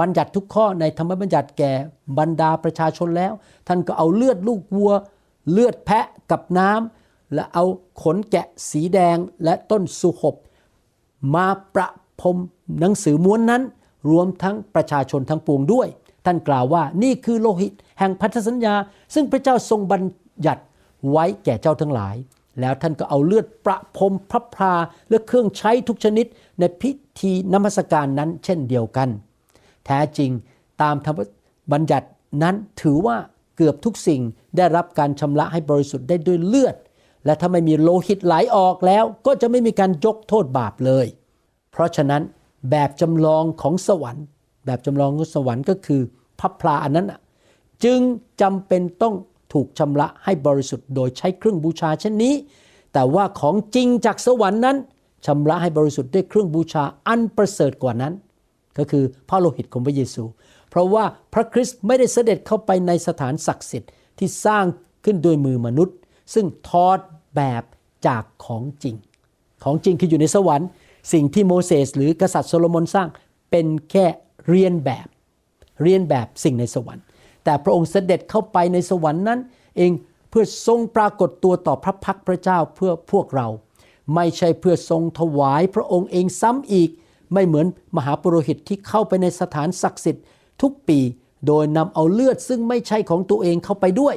[0.00, 1.72] บัญญัติทุกข้อในธรรมบัญญัติแก่
[2.18, 3.32] บรรดาประชาชนแล้ว
[3.68, 4.92] ท่านก็เอาเลือดลูกวัว
[5.50, 7.64] เลือดแพะกับน้ำและเอา
[8.02, 10.36] ขนแกะสีแดงและต้นสุหบ
[11.34, 11.88] มาประ
[12.20, 12.36] พรม
[12.80, 13.62] หนังสือม้วนนั้น
[14.10, 15.88] รวมทั้งประชาชนทั้งปวงด้วย
[16.26, 18.74] ท่านกล่าวว่านี่คือโลหิต แห่งพันธสัญญา
[19.14, 20.02] ซึ่งพระเจ้าทรงบัญ
[20.46, 20.62] ญัติ
[21.10, 22.16] ไว้แก่เจ้าทั้งหลาย
[22.60, 24.74] แล้วท่านก็เอาเลือดประพรมพระพรา
[25.08, 26.26] และเครื่องใช้ทุกชนิด
[26.58, 29.08] ในพิธีนมัสการนั้นเช่นเดียวกัน
[29.86, 30.30] แท้จริง
[30.82, 31.20] ตามธรรม
[31.72, 32.08] บัญญัติ
[32.42, 33.16] นั้นถือว่า
[33.56, 34.20] เกือบทุกสิ่ง
[34.56, 36.76] ได้รับการชำระให้บริสุทธิ์ได้ด้วยเลือด
[37.24, 41.06] และถ้าไม่มีโลหิตไหลออกแล้วก็จะไม่มีการยกโทษบาปเลย
[41.72, 42.22] เพราะฉะนั้น
[42.70, 44.24] แบบจำลองของสวรรค์
[44.66, 46.00] แบบจำลองของสวรรค์ก็คือ
[46.40, 47.12] พระพลาอันนั้น
[47.84, 48.00] จึง
[48.42, 49.14] จำเป็นต้อง
[49.52, 52.34] ถูกชำระให้บริสุทธิ์โดยใช้เครื่องบูชาเช่นนี้
[52.92, 54.76] แต่ว่าของจริงจากสวรรค์นั้น
[55.26, 58.12] ชำระให้บริสุทธิ์ด้วยเครื่องบูชาอันประเสริฐกว่านั้น
[58.78, 60.24] ก็คือพระโลหิตของพระเยซู
[60.70, 64.64] เพราะว่าพระคริสต์ไม่ได้เสด็จเข้าไปในสถานศักดิ์สิทธิ์ที่สร้าง
[65.04, 65.96] ขึ้นโดยมือมนุษย์
[66.34, 66.98] ซึ่งทอด
[67.36, 67.62] แบบ
[68.06, 68.96] จากของจริง
[69.64, 70.68] ของจริงคืออยู่ในสวรรค์
[71.12, 73.08] สิ่งที่โมเสสหรือกษัตริย์โซโลมอนสร้าง
[73.50, 74.06] เป็นแค่
[74.48, 75.06] เรียนแบบ
[75.82, 77.04] เรียนแบบสิ่งในสวรรค์
[77.44, 79.40] แต่พระองค์เสด็จเข้าไปในสวรรค์นั้น
[79.76, 79.92] เอง
[80.30, 83.48] เพื่อทรงปรากฏตัวต่อพระพักตร์พระเจ้าเพื่อพวกเรา
[84.14, 86.90] ไม่ใช่เพื่อทรงถวายพระองค์เองซ้ำอีก
[87.32, 90.24] ไม่เหมือนมหาปุโรหิตที่เข้าไปในสถานศักดิ์สิทธิ์
[90.62, 90.98] ทุกปี
[91.46, 94.16] โดยนำเอาเลือดซึ่งไม่ใช่ของตัวเองเข้าไปด้วย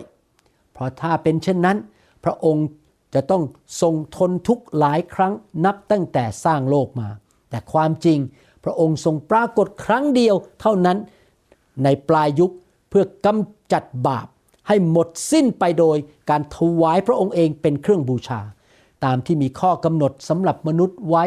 [0.74, 1.78] เพราะถ้าเป็นเช่นนั้น
[2.24, 2.68] พระองค์
[3.14, 3.44] จะต้อง
[3.82, 5.34] ทรงทนทุกข์หลายครั้ง
[5.66, 7.10] นับตั้งแต่สร้างโลกมา
[7.50, 8.20] แต่ความจริง
[8.64, 10.98] พระองค์ทรงปรากฏครั้งเดียวเท่านั้น
[11.84, 12.52] ในปลายยุค
[12.90, 14.28] เพื่อกำจัดบาป
[14.68, 15.98] ให้หมดสิ้นไปโดย
[16.30, 18.42] การถวายพระองค์เองเป็นเครื่องบูชา
[19.06, 21.24] ตามที่มีข้อกำหนดสำหรับมนุษย์ไว้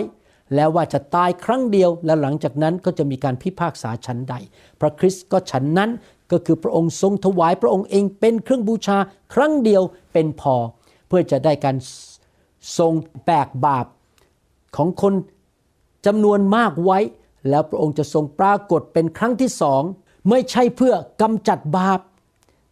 [0.55, 4.35] แล้วว่าจะตายครั้งเดียวและหลังจากนั้นก็จะมีการพิพากษาชั้นใด
[4.81, 5.91] พระคริสต์ก็ฉันนั้น
[6.33, 8.99] ก็คือพระองค์ทรงถวายพระองค์เองเป็นเครื่องบูชา
[9.35, 10.57] ครั้งเดียวเป็นพอ
[11.07, 11.77] เพื่อจะได้การ
[12.79, 12.93] ทรง
[13.25, 13.87] แบกบาป
[14.77, 15.15] ของคน
[16.07, 16.99] จำนวนมากไว้
[17.51, 19.83] แล้วพระองค์จะทรงปรากฏเป็นครั้งที่สอง
[20.31, 22.01] ไม่ใช่เพื่อกำจัดบาป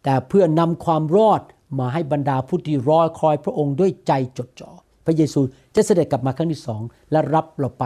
[0.03, 1.41] แต่เพื่อนำความรอด
[1.79, 4.71] มาให้บรรดาผู้ที่รอคอยพระองค์ด้วยใจจดจ่อ
[5.05, 5.39] พระเยซู
[5.75, 7.85] จะเสด็จกลับมาครั้งที่สองและรับเราไป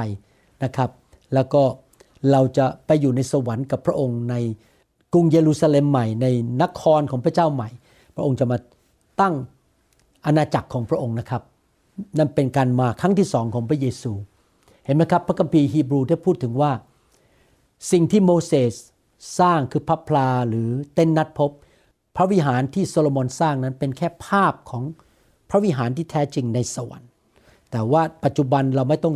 [0.63, 0.89] นะครับ
[1.33, 1.61] แล้วก็
[2.31, 4.35] เราจะไปอยู่ในสวรรค์กับพระองค์ใน
[5.13, 6.27] กรุงเยรูซาเล็มใหม่ ใน
[6.61, 7.69] นครของพระเจ้าใหม่
[8.15, 8.57] พระองค์จะมา
[9.21, 9.35] ตั้ง
[10.25, 11.43] อาณาจักรของพระองค์นะครับ
[12.17, 14.11] นั่นเป็นการมาครั้งที่สองของพระเยซู
[14.85, 16.71] เห็นไหมครับพระคัมภีร์ฮีบรูได้พูดถึงว่า
[17.91, 18.73] สิ่งที่โมเสส
[19.39, 21.51] สร้างคือพระพลาหรือเต้นนัดพบ
[22.15, 24.83] พระวิหารที่โซโลมอนสร้างนั้นเป็นแค่ภาพของ
[25.49, 27.09] พระวิหารที่แท้จริงในสวรรค์
[27.71, 29.15] แต่ว่าปัจจุบันเราไม่ต้อง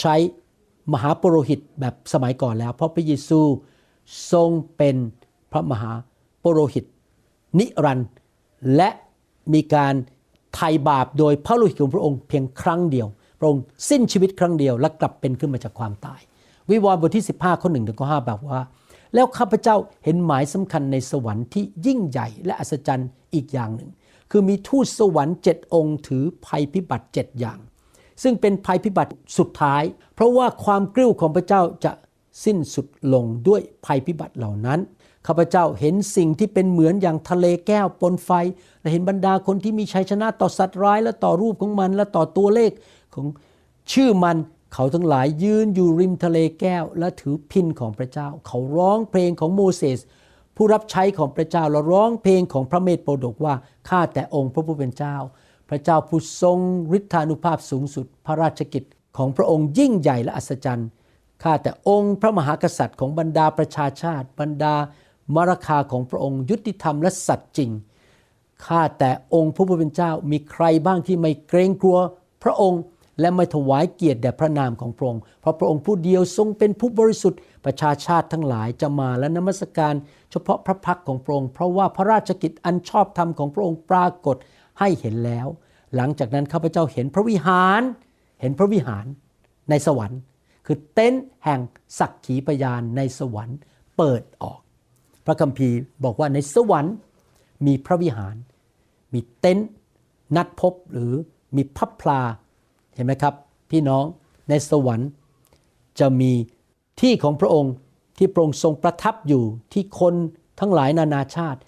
[0.00, 0.14] ใช้
[0.92, 3.40] มหาปุโรหิตแบบสมัยก่อนแล้ว เพราะพระเยซู
[4.32, 4.96] ทรงเป็น
[5.52, 5.90] พระมหา
[6.42, 6.84] ปุโรหิต
[7.58, 8.08] นิรันดร์
[8.76, 8.88] และ
[9.52, 9.94] มีการ
[10.54, 13.08] ไถ่บาปโดยพระโลหิตของพระองค์เพียงครั้งเดียว
[13.38, 16.20] พระองค์สิ้นชีวิตครั้งเดียวและกลับเป็นขึ้นมาจากความตาย
[16.70, 18.60] วิวรณ์บทที่ 15ข้อหนึ่งถึงข้อห้าแบบว่า
[19.14, 23.90] แล้วข้าพเจ้าเห็นหมายสำคัญในสวรรค์ที่ยิ่งใหญ่และอัศจรรย์อีกอย่างหนึ่ง
[24.30, 27.58] คือมีทูตสวรรค์เจ็ดองค์ถือภัยพิบัติเจ็ดอย่าง
[28.22, 29.82] ซึ่งเป็นภัยพิบัติสุดท้าย
[30.14, 31.92] เพราะว่าความกริ้วของพระเจ้าจะ
[32.44, 34.78] สิ้นสุดลงด้วยภัยพิบัติเหล่านั้น
[35.26, 38.30] ข้าพเจ้าเห็นสิ่งที่เป็นเหมือนอย่างทะเลแก้วปนไฟ
[38.80, 42.70] และเห็นบรรดาคนที่มีชัยชนะต่อสัตว์ร้าย และต่อรูปของมัน และต่อตัวเลข
[43.14, 43.26] ของ
[43.92, 44.36] ชื่อมัน
[44.74, 49.98] เขาทั้งหลายยืนอยู่ริมทะเลแก้ว และถือพินของพระเจ้า เขาร้องเพลงของโมเสส
[50.56, 53.54] ผู้รับใช้ของพระเจ้าและร้องเพลงของพระเมธโปรดกว่า
[53.88, 55.16] ข้าแต่องค์พระผู้เป็นเจ้า
[55.68, 56.58] พระเจ้าผู้ทรง
[56.96, 58.84] ฤทธานุภาพสูงสุด พระราชกิจ
[59.16, 60.88] ของพระองค์ยิ่งใหญ่และอัศจรรย์
[61.42, 64.74] ข้าแต่องค์พระมหากษัตริย์ของบรรดาประชาชาติบรรดา
[65.34, 67.70] มรคาของพระองค์ยุติธรรมและสัตย์จริง
[68.64, 71.98] ข้าแต่องค์พระผู้เป็นเจ้ามีใครบ้างที่ไม่เกรงกลัว
[72.42, 72.80] พระองค์
[73.20, 79.94] และไม่ถวายเกียรติแด่พระนามของพระองค์ เพราะพระองค์ผู้เดียวทรงเป็นผู้บริสุทธิ์ประชาชาติทั้งหลายจะมาและนมัสการ
[80.30, 84.36] เฉพาะพระพักของพระองค์ เพราะว่าพระราชกิจอันชอบธรรมของพระองค์ปรากฏ
[84.78, 85.46] ให้เห็นแล้ว
[85.96, 87.82] หลังจากนั้นข้าพเจ้าเห็นพระวิหาร
[88.40, 89.06] เห็นพระวิหาร
[89.70, 90.20] ในสวรรค์
[90.66, 91.60] คือเต็นท์แห่ง
[91.98, 93.58] สักขีพยานในสวรรค์
[93.96, 94.60] เปิดออก
[95.28, 96.94] ระคัมภีร์บอกว่าในสวรรค์
[97.66, 98.34] มีพระวิหาร
[99.12, 99.70] มีเต็นท์
[100.36, 101.12] นัดพบหรือ
[101.56, 102.20] มีพับพลา
[102.94, 103.34] เห็นไหมครับ
[103.70, 104.04] พี่น้อง
[104.48, 105.08] ในสวรรค์
[106.00, 106.32] จะมี
[107.00, 107.72] ที่ของพระองค์
[108.18, 110.14] ที่พระองค์ทรงประทับอยู่ที่คน
[110.60, 111.60] ทั้งหลายนานาชาติ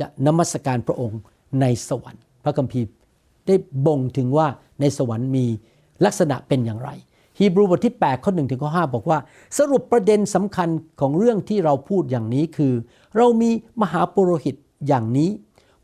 [0.00, 1.20] จะนมัสการพระองค์
[1.60, 2.86] ในสวรรค์ พระคัมภีร์
[3.46, 3.54] ได้
[3.86, 4.46] บ่งถึงว่า
[4.80, 5.46] ในสวรรค์มี
[6.04, 6.90] ลักษณะเป็นอย่างไร
[7.38, 9.18] ฮีบรูบทที่ 8 ข้อ1ถึงข้อ5บอกว่า
[9.58, 10.68] สรุปประเด็นสำคัญ
[11.00, 12.72] ของเรื่องที่เราพูดอย่างนี้คือ
[13.16, 13.50] เรามี
[13.82, 14.54] มหาปุโรหิต
[14.88, 15.30] อย่างนี้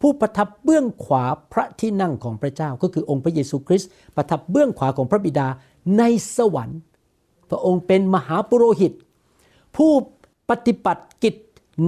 [0.00, 5.46] ผู้ประทับเบื้องขวาพระที่นั่งของพระเจ้า ก็คือองค์พระเยซูคริสต์ประทับเบื้องขวาของพระบิดา
[5.98, 6.02] ใน
[6.36, 6.80] สวรรค์
[7.50, 8.92] พระองค์เป็นมหาปุโรหิต
[9.76, 9.92] ผู้
[10.50, 11.34] ปฏิบัติกิจ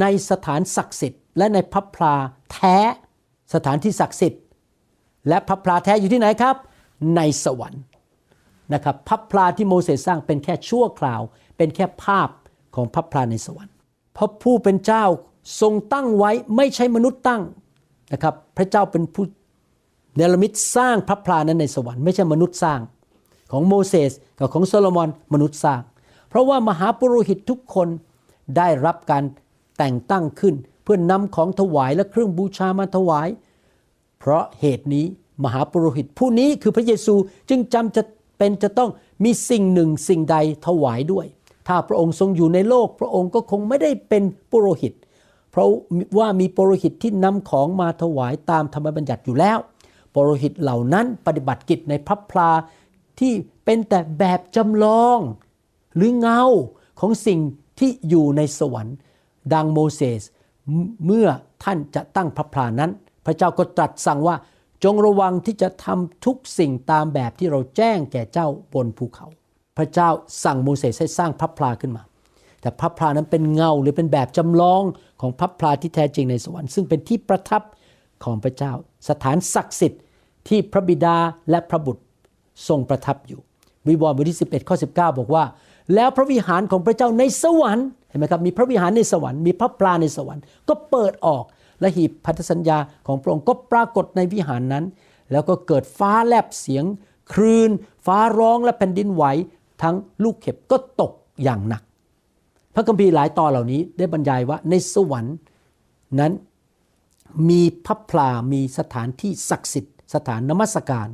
[0.01, 2.15] ในสถานศักดิ์สิทธิ์ และในพระพลา
[2.53, 2.77] แท้
[3.55, 4.43] สถานที่ศักดิ์สิทธิ์
[5.29, 6.57] และพระพลาแท้อยู่ที่ไหนครับ
[7.17, 7.83] ในสวรรค์
[8.75, 11.21] นะครับพระพลาที่โมเสสสร้างเป็นแค่ชั่วคราว
[11.57, 12.29] เป็นแค่ภาพ
[12.75, 13.75] ของพระพลาในสวรรค์
[14.15, 15.05] เพราะผู้เป็นเจ้า
[15.61, 17.43] ทรงตั้งไว้ไม่ใช่มนุษย์ตั้ง
[18.13, 19.25] นะครับพระเจ้าเป็นผู้
[20.17, 22.81] เนรมิตสร้างพระพลานั้นในสวรรค์ไม่ใช่มนุษย์สร้าง
[23.53, 25.83] ของโมเสสกับของโซโลมอนมนุษย์สร้าง
[26.29, 27.89] เพราะว่ามหาปุโรหิตทุกคน
[28.57, 29.25] ได้รับการ
[29.79, 33.29] แต่งตั้งขึ้นเพื่อนนำของถวายและเครื่องบูชามาถวาย
[34.19, 35.05] เพราะเหตุนี้
[35.45, 37.15] มหาปุโรหิตผู้นี้คือพระเยซู
[37.49, 38.03] จึงจำจะ
[38.39, 38.91] เป็นจะต้อง
[39.25, 41.27] มีสิ่งหนึ่งสิ่งใดถวายด้วย
[41.69, 44.93] ถ้าพระองค์ทรงอยู่ในโลก พระองค์ก็คงไม่ได้เป็นปุโรหิต
[45.51, 45.69] เพราะ
[46.19, 49.59] ว่ามีปุโรหิตที่นำของมาถวายตามธรรมบัญญัติอยู่แล้ว
[50.15, 52.51] ปุโรหิตเหล่านั้นปฏิบัติกิจในพระพลา
[53.21, 53.33] ที่
[53.65, 55.19] เป็นแต่แบบจำลอง
[55.97, 56.43] หรือเงา
[57.01, 57.41] ของสิ่ง
[57.79, 58.97] ที่อยู่ในสวรรค์
[59.53, 60.23] ดังโมเสส
[61.07, 61.27] เมื่อ
[61.65, 62.91] ท่านจะตั้งพระพลานั้น
[63.27, 64.37] พระเจ้าก็ตรัสสั่งว่า
[64.85, 69.27] จงระวังที่จะทำทุกสิ่งตามแบบที่เราแจ้งแก่เจ้าบนภูเขา
[69.79, 70.09] พระเจ้า
[70.45, 72.03] สั่งโมเสสให้สร้างพระพลาขึ้นมา
[72.61, 74.83] แต่พระพลานั้นเป็นเงาหรือเป็นแบบจำลอง
[75.21, 77.63] ของพระพลาที่แท้จริงในสวรรค์ซึ่งเป็นที่ประทับ
[78.25, 78.73] ของพระเจ้า
[79.09, 80.03] สถานศักดิ์สิทธิ์
[80.49, 81.17] ที่พระบิดา
[81.51, 82.03] และพระบุตร
[82.69, 83.41] ทรงประทับอยู่
[83.89, 85.45] วิวรณ์บทที่11ข้อ19 บอกว่า
[85.95, 91.45] แล้วพระวิหารของพระเจ้าในสวรรค์เห็นไหมครับมีพระวิหารในสวรรค์มีพระปลาในสวรรค์ ก็เปิดออก
[91.81, 94.85] และหีบพันธสัญญาของพระองค์ก็ปรากฏในวิหารนั้น
[95.33, 96.85] แล้วก็เกิดฟ้าแลบเสียง
[97.33, 97.71] คลื่น
[98.07, 99.25] ฟ้าร้องและแผ่นดินไหว
[99.83, 101.13] ทั้งลูกเห็บก็ตก
[101.43, 101.83] อย่างหนัก
[102.75, 105.37] พระคัมภีร์หลายตอนเหล่านี้ได้บรรยายว่าในสวรรค์
[106.21, 106.33] นั้น
[107.51, 111.09] มีพระพลา มีสถานที่ศักดิ์สิทธิ์ สถานนมัสการ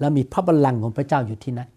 [0.00, 1.70] และมีพระบัลลังก์ของพระเจ้าอยู่ที่นั่น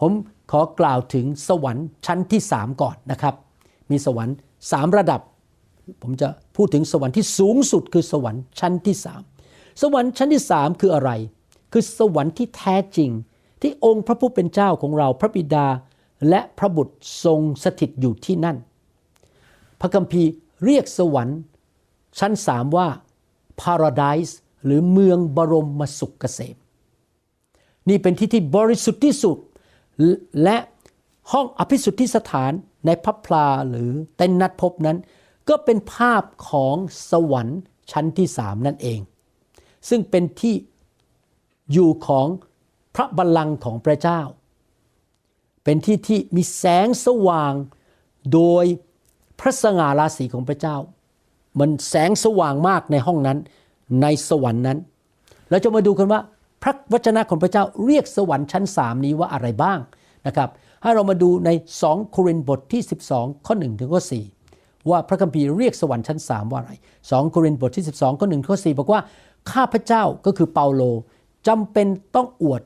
[0.00, 0.12] ผม
[0.50, 3.34] ขอกล่าวถึงสวรรค์ชั้นที่สามก่อนนะครับ
[3.90, 4.36] มีสวรรค์
[4.72, 5.20] สามระดับ
[6.02, 9.22] ผมจะพูดถึงสวรรค์ที่สูงสุดคือสวรรค์ชั้นที่สาม
[9.82, 11.10] สวรรค์ชั้นที่สามคืออะไร
[11.72, 13.10] คือสวรรค์ที่แท้จริง
[13.60, 15.66] ที่องค์พระผู้เป็นเจ้าของเราพระบิดา
[16.28, 18.56] และพระบุตรทรงสถิตอยู่ที่นั่น
[19.80, 20.30] พระคัมภีร์
[20.64, 21.38] เรียกสวรรค์
[22.18, 22.88] ชั้นสามว่า
[23.60, 24.32] paradise
[24.64, 26.56] หรือเมืองบรมมสุขเกษม
[27.88, 29.38] นี่เป็นที่ที่บริสุทธิ์ที่สุด
[30.42, 30.56] และ
[31.32, 32.52] ห้องอภิสุทธิสถาน
[32.86, 34.98] ในพระพลาหรือเต้นนัดพบนั้น
[35.48, 36.76] ก็เป็นภาพของ
[37.10, 37.60] สวรรค์
[37.92, 39.00] ชั้นที่สามนั่นเอง
[39.88, 40.54] ซึ่งเป็นที่
[41.72, 42.26] อยู่ของ
[42.94, 44.20] พระบัลลังก์ของพระเจ้า
[45.64, 47.52] เป็นที่ที่มีแสงสว่าง
[48.32, 48.64] โดย
[49.40, 50.76] พระสง่าราศีของพระเจ้า
[51.60, 53.38] มันแสงสว่างมากในห้องนั้น
[54.02, 54.78] ในสวรรค์นั้น
[55.50, 56.20] เราจะมาดูกันว่า
[56.62, 59.78] พระวจนะของพระเจ้าเรียกสวรรค์ชั้นสามนี้ว่าอะไรบ้าง
[60.26, 60.48] นะครับ
[60.82, 61.50] ให้เรามาดูใน
[61.80, 64.41] 2 โครินธ์บทที่ 12 ข้อ1ถึงข้อ4
[64.90, 69.00] ว่าพระคัมภีร์เรียกสวรรค์ชั้น3ว่าอะไร 2 โครินธ์บทที่ 12ข้อ1ข้อ4บอกว่า
[69.52, 70.82] ข้าพเจ้าก็คือเปาโล
[71.48, 72.62] จำเป็นต้องอวด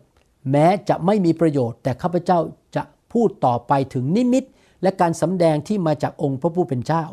[0.50, 2.38] แม้จะไม่มีประโยชน์ แต่ข้าพเจ้า
[2.76, 4.44] จะพูดต่อไปถึงนิมิต
[4.82, 7.04] และการสำแดงที่มาจากองค์พระผู้เป็นเจ้า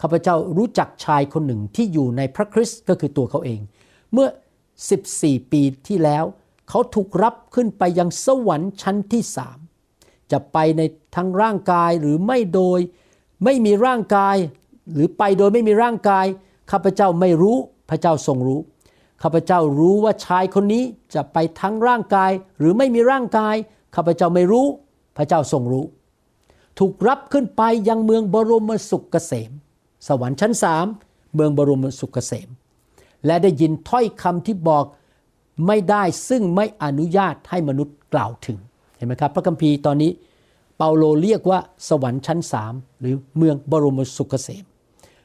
[0.00, 3.60] ข้าพเจ้ารู้จักชายคนหนึ่งที่อยู่ในพระคริสต์ก็คือตัวเขาเอง
[4.12, 4.28] เมื่อ
[4.90, 6.24] 14 ปีที่แล้ว
[6.68, 9.58] เขาถูกรับขึ้นไปยังสวรรค์ชั้นที่สาม
[10.32, 10.82] จะไปใน
[11.16, 12.80] ทั้งร่างกายหรือไม่โดย
[13.44, 14.36] ไม่มีร่างกาย
[14.94, 16.26] หรือไปโดยไม่มีร่างกาย
[16.70, 17.56] ข้าพเจ้าไม่รู้
[17.90, 18.60] พระเจ้าทรงรู้
[19.22, 23.56] ข้าพเจ้ารู้ว่าชายคนนี้จะไปทั้งร่างกายหรือไม่มีร่างกาย
[23.94, 24.66] ข้าพเจ้าไม่รู้
[25.16, 25.84] พระเจ้าทรงรู้
[26.78, 29.50] ถูกรับขึ้นไปยังเมืองบรมสุขเกษม
[30.08, 30.86] สวรรค์ชั้นสาม
[31.34, 32.48] เมืองบรมสุขเกษม
[33.26, 34.84] และได้ยินถ้อยคำที่บอก
[35.66, 38.58] ไม่ได้ซึ่งไม่อนุญาตให้มนุษย์กล่าวถึง
[38.96, 40.10] เห็นไหมครับ พระคัมภีร์ตอนนี้
[40.82, 44.64] เปาโลเรียกว่าสวรรค์ชั้นสามหรือเมืองบรมสุขเกษม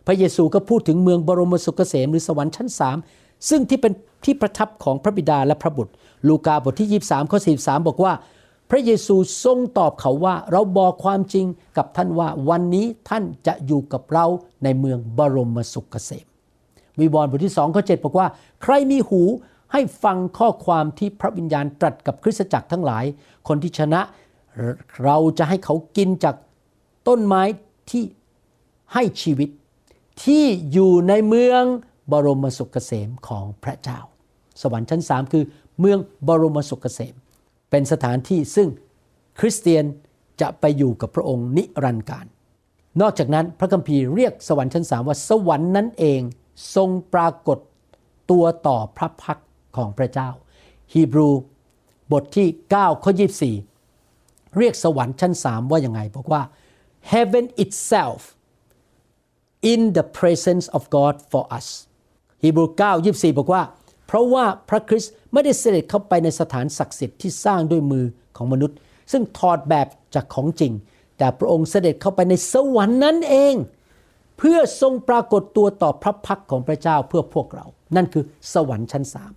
[0.05, 2.97] พระเยซูก็พูดถึงเมืองบรมสุขเกษมหรือสวรรค์ชั้นสาม
[3.49, 3.93] ซึ่งที่เป็น
[4.25, 5.93] ที่ประทับของพระบิดาและพระบุตร
[6.27, 8.13] ลูกาบทที่ 23ข้อ43 บอกว่า
[8.69, 11.45] พระเยซูทรงตอบเขาว่าเราบอกความจริง
[11.77, 14.25] กับท่านว่าวันนี้ท่านจะอยู่กับเรา
[14.63, 16.25] ในเมืองบรมสุขเกษม
[16.99, 18.27] วิวรณ์บทที่2ข้อ7บอกว่า
[18.63, 19.21] ใครมีหู
[19.73, 23.05] ให้ฟังข้อความที่พระวิญญาณตรัสกับคริสตจักรทั้งหลาย
[23.47, 24.01] คนที่ชนะ
[25.03, 26.35] เราจะให้เขากินจาก
[27.07, 27.43] ต้นไม้
[27.91, 28.03] ที่
[28.93, 29.49] ให้ชีวิต
[30.23, 31.63] ที่อยู่ในเมือง
[32.11, 33.99] บรมสุขเกษมของพระเจ้า
[34.61, 35.43] สวรรค์ชั้นสามคือ
[35.79, 37.15] เมืองบรมสุขเกษม
[37.69, 38.69] เป็นสถานที่ซึ่ง
[39.39, 39.85] คริสเตียน
[40.41, 42.25] จะไปอยู่กับพระองค์นิรันดร์การ
[43.01, 46.21] นอกจากนั้นพระคัมภีร์เรียกสวรรค์ชั้นสามว่าสวรรค์นั้นเอง
[46.75, 47.59] ทรงปรากฏ
[48.31, 49.39] ตัวต่อพระพัก
[49.77, 50.29] ของพระเจ้า
[50.93, 51.29] ฮีบรู
[52.11, 53.11] บทที่9ข้อ
[53.47, 53.74] 24
[54.57, 56.41] เรียกสวรรค์ชั้นสามว่าอย่างไงบอกว่า
[57.11, 58.21] heaven itself
[59.71, 61.67] in the presence of God for us
[62.43, 63.63] ฮีบรู9 24 บอกว่า
[64.07, 68.05] เพราะว่าพระคริสต์ไม่ได้เสด็จเข้าไปในสถานศักดิ์สิทธิ์ที่สร้างด้วยมือ
[68.37, 68.77] ของมนุษย์
[69.11, 70.73] ซึ่งถอดแบบจากของจริง
[71.17, 73.55] แต่พระองค์เสด็จเข้าไปในสวรรค์นั้นเอง
[74.37, 77.65] เพื่อทรงปรากฏตัวต่อพระพักของพระเจ้าเพื่อพวกเรา
[77.95, 79.31] นั่นคือสวรรค์ชั้นสาม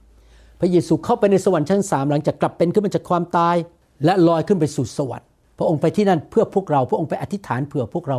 [0.61, 3.57] พระเยซูเข้าไปในสวรรค์ชั้นสามหลังจากกลับเป็นขึ้นมาจากความตาย
[4.05, 8.19] และลอยขึ้นไปสู่สวรรค์ พระองค์ไปที่นั่นเพื่อพวกเรา พระองค์ไปอธิษฐานเผื่อพวกเรา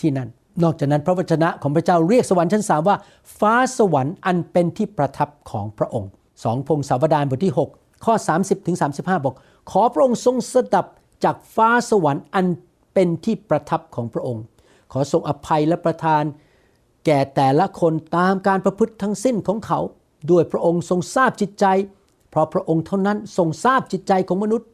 [0.00, 0.28] ที่นั่น
[0.62, 2.96] นอกจากนั้นพระวจนะของพระเจ้าเรียกสวรรค์ชั้นสามว่า
[3.38, 6.10] ฟ้าสวรรค์อันเป็นที่ประทับของพระองค์
[6.44, 9.34] สองพงศาวดารบทที่ 6 ข้อ 30ถึง35 บอก
[9.70, 10.86] ขอพระองค์ทรงสดับ
[11.24, 12.46] จากฟ้าสวรรค์อัน
[12.94, 14.42] เป็นที่ประทับของพระองค์
[14.92, 16.24] ขอทรงอภัยและประทาน
[17.06, 19.80] แก่แต่ละคนตามการประพฤติทั้งสิ้นของเขา
[20.30, 21.66] ด้วยพระองค์ทรงทราบจิตใจ
[22.30, 24.68] เพราะพระองค์เท่านั้นทรงทราบจิตใจของมนุษย์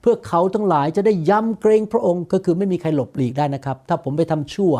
[0.00, 4.74] เพื่อเขาทั้งหลายจะได้ยำเกรงพระองค์ก็คือไม่มีใครหลบหลีกได้นะครับ ถ้าผมไปทำชั่ว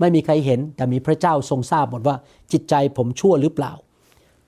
[0.00, 2.16] ไม่มีใครเห็น แต่มีพระเจ้าทรงทราบหมดว่า
[2.52, 3.72] จิตใจผมชั่วหรือเปล่า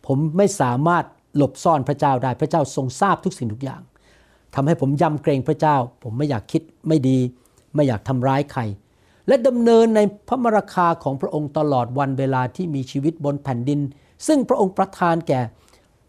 [0.07, 1.05] ผมไม่สามารถ
[1.37, 3.81] หลบซ่อนพระเจ้าได้พระเจ้าทรงทราบทุกสิ่งทุกอย่าง
[4.55, 7.19] ทำให้ผมยำเกรงพระเจ้า ผมไม่อยากคิดไม่ดี
[7.75, 8.63] ไม่อยากทำร้ายใคร
[9.29, 13.81] และดำเนินในพระมราคาของพระองค์ตลอดวันเวลาที่มีชีวิตบนแผ่นดิน
[14.27, 15.41] ซึ่งพระองค์ประทานแก่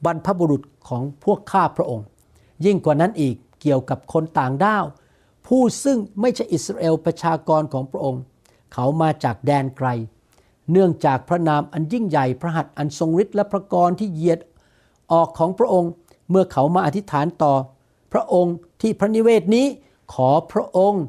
[0.06, 2.06] บรรพบุรุษของพวกข้าพระองค์
[2.66, 4.86] ยิ่งกว่านั้นอีก เกี่ยวกับคนต่างด้าว
[5.48, 8.22] ผู้ซึ่งไม่ใช่อิสราเอลประชากรของพระองค์
[8.74, 9.88] เขามาจากแดนไกล
[10.72, 14.40] เนื่องจากพระนามอันยิ่งใหญ่พระหัตถ์อันทรงฤทธิ์และพระกรที่เหยียด
[15.12, 15.92] ออกของพระองค์
[16.30, 17.54] เมื่อเขามาอธิษฐานต่อ
[18.14, 19.68] พระองค์ที่พระนิเวศนี้
[20.14, 21.04] ขอพระองค์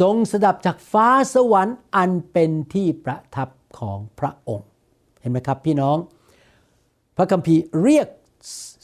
[0.00, 4.66] ทรงสดับจากฟ้าสวรรค์อันเป็นที่ประทับของพระองค์
[5.20, 5.96] เห็นไหมครับพี่น้อง
[7.16, 8.08] พระคัมภีร์เรียก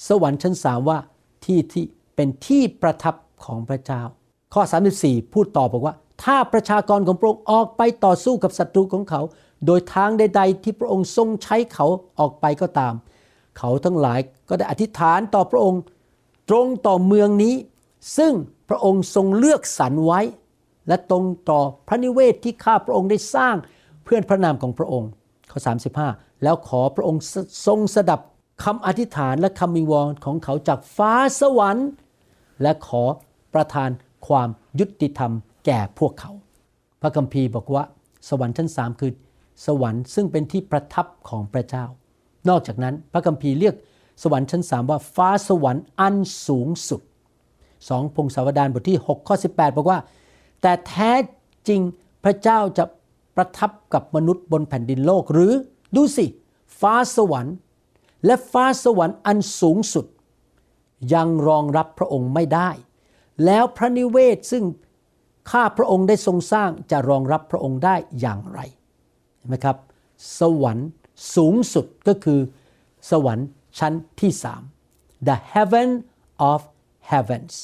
[0.08, 0.98] สวรรค์ชั้นสามว่า
[1.44, 4.02] ที่ที่ เป็นที่ประทับของพระเจ้า
[4.54, 4.62] ข้อ
[4.98, 5.94] 34 พูดต่อบอกว่า
[6.24, 9.20] ถ้าประชากรของพระองค์ออกไปต่อสู้กับศัตรูของเขา
[9.66, 11.86] โดยทางใด ๆ ที่พระองค์ทรงใช้เขา
[12.20, 12.94] ออกไปก็ตาม
[13.58, 15.80] เขาทั้งหลายก็ได้อธิษฐานต่อพระองค์
[16.48, 17.54] ตรงต่อเมืองนี้
[18.18, 18.32] ซึ่ง
[18.68, 20.20] พระองค์ทรงเลือกสรรไว้
[20.88, 23.56] และตรงต่อพระนิเวศที่ข้าพระองค์ได้สร้าง
[24.04, 25.10] เพื่อนพระนามของพระองค์
[25.50, 25.58] ข้อ
[26.02, 27.20] 35 แล้วขอพระองค์
[27.66, 28.20] ทรงสดับ
[28.64, 31.88] คำอธิษฐานและคำวิงวอนของเขาจากฟ้าสวรรค์
[32.62, 33.02] และขอ
[33.54, 33.90] ประทาน
[34.26, 34.48] ความ
[34.80, 35.32] ยุติธรรม
[35.66, 36.32] แก่พวกเขา
[37.02, 37.84] พระคัมภีร์บอกว่า
[38.28, 39.12] สวรรค์ชั้นสามคือ
[39.66, 41.84] สวรรค์ซึ่งเป็นที่ประทับของพระเจ้า
[42.48, 43.74] นอกจากนั้นพระคัมภีร์เรียก
[44.22, 46.14] สวรรค์ชั้นสามว่าฟ้าสวรรค์อัน
[46.46, 47.00] สูงสุด
[47.88, 49.98] สองพงศาวดารบทที่6ข้อ18 บอกว่า
[50.62, 51.12] แต่แท้
[51.68, 51.80] จริง
[52.24, 52.84] พระเจ้าจะ
[53.36, 55.52] ประทับกับมนุษย์บนแผ่นดินโลกหรือ
[55.96, 56.26] ดูสิ
[56.80, 57.54] ฟ้าสวรรค์
[58.26, 60.06] และฟ้าสวรรค์อันสูงสุด
[61.14, 62.70] ยังรองรับพระองค์ไม่ได้
[63.44, 64.64] แล้วพระนิเวศซึ่ง
[65.50, 68.60] ข้าพระองค์ได้ทรงสร้างจะรองรับพระองค์ได้อย่างไร
[69.38, 69.76] เห็นไหมครับ
[70.40, 70.88] สวรรค์
[71.36, 72.40] สูงสุดก็คือ
[73.10, 73.46] สวรรค์
[73.78, 74.62] ชั้นที่สาม
[75.28, 75.88] the heaven
[76.50, 76.60] of
[77.10, 77.54] heavens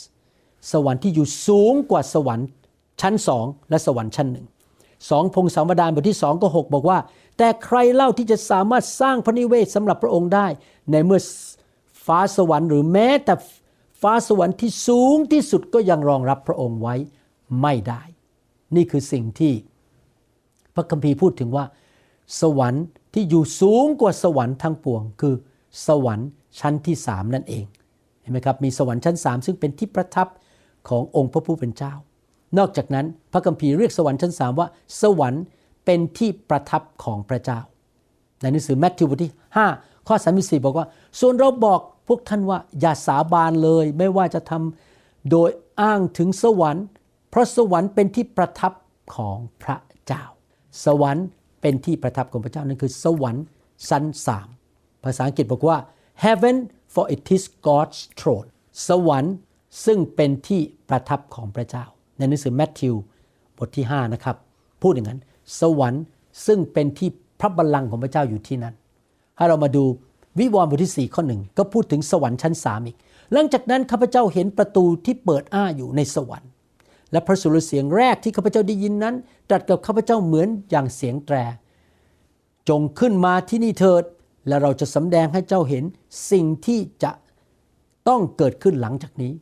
[0.72, 2.48] สวรรค์ที่อยู่สูงกว่าสวรรค์
[3.00, 4.46] ชั้นสองและสวรรค์ชั้นหนึ่ง
[5.10, 6.98] สองพงศาวดารบทที่สองก็หกบอกว่า
[7.38, 10.46] แต่ใครเล่าที่จะสามารถสร้างพระนิเวศสำหรับพระองค์ได้
[10.90, 11.20] ในเมื่อ
[12.08, 13.34] ฟ้าสวรรค์หรือแม้แต่
[14.02, 16.94] ฟ้าสวรรค์ที่สูงที่สุดก็ยังรองรับพระองค์ไว้
[17.62, 18.02] ไม่ได้
[18.76, 19.52] นี่คือสิ่งที่
[20.74, 21.64] พระคัมภีร์พูดถึงว่า
[22.40, 25.34] สวรรค์ที่อยู่สูงกว่าสวรรค์ทั้งปวง คือ
[25.86, 26.28] สวรรค์
[26.60, 27.64] ชั้นที่สามนั่นเอง
[28.20, 30.28] เห็นไหมครับมีสวรรค์ชั้นสามซึ่งเป็นที่ประทับ
[30.88, 31.94] ขององค์พระผู้เป็นเจ้า
[32.58, 34.68] นอกจากนั้นพระคัมภีร์เรียกสวรรค์ชั้นสามว่า
[35.02, 35.44] สวรรค์
[35.84, 37.60] เป็นที่ประทับของพระเจ้า
[38.40, 39.32] ในหนังสือแมทธิวบทที่
[39.70, 40.86] 5ข้อ34บอกว่า
[41.20, 46.84] ส่วนเราบอก พวกท่านว่าอย่าสาบานเลย ไม่ว่าจะทำโดยอ้างถึงสวรรค์
[47.30, 48.72] เพราะสวรรค์เป็นที่ประทับ
[49.14, 50.24] ของพระเจ้า
[50.84, 51.26] สวรรค์
[51.60, 53.44] เป็นที่ประทับของพระเจ้านั่นคือ สวรรค์
[53.88, 54.48] ชั้นสาม
[55.04, 55.78] ภาษาอังกฤษบอกว่า
[56.24, 56.56] heaven
[56.94, 58.48] for it is God's throne
[58.88, 59.34] สวรรค์
[59.84, 61.84] ซึ่งเป็นที่ประทับของพระเจ้า
[62.18, 62.94] ในหนังสือแมทธิว
[63.56, 64.36] บทที่ 5 นะครับ
[64.82, 65.20] พูดอย่างนั้น
[65.60, 66.02] สวรรค์
[66.46, 67.08] ซึ่งเป็นที่
[67.40, 68.74] พระบัลลังก์ของพระเจ้าอยู่ที่นั่น
[69.36, 69.84] ให้เรามาดู
[70.38, 72.96] วิวรณ์บทที่4ข้อหนึ่งก็พูดถึงสวรรค์ชั้นสามอีก
[73.32, 76.50] หลังจากนั้นข้าพเจ้าเห็นประตูที่เปิดอ้าอยู่ในสวรรค์
[77.12, 79.14] และพระสุรเสียงแรกที่ข้าพเจ้าได้ยินนั้น
[79.48, 81.36] ตรัสกับข้าพเจ้าเหมือนอย่างเสียงแตร
[82.68, 84.04] จงขึ้นมาที่นี่เถิด
[84.48, 85.84] และเราจะสำแดงให้เจ้าเห็น
[86.30, 87.12] สิ่งที่จะ
[88.08, 89.32] ต้องเกิดขึ้นหลังจากนี้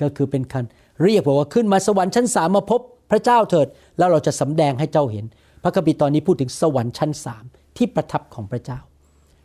[0.00, 0.64] ก็คือเป็นคัน
[1.02, 2.80] เรียกบอกว่าขึ้นมาสวรรค์ชั้นสามมาพบ
[3.10, 5.24] พระเจ้าเถิด แล้วเราจะสำแดงให้เจ้าเห็น
[5.62, 7.44] พระคัมภีร์ตอนนี้พูดถึงสวรรค์ชั้นสาม
[7.76, 8.78] ที่ประทับของพระเจ้า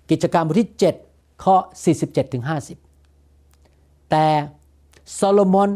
[0.09, 0.71] กิจการบทที่
[1.07, 1.55] 7 ข้อ
[1.95, 2.43] 47ถึง
[3.27, 4.27] 50 แต่
[5.13, 5.69] โซโลมอน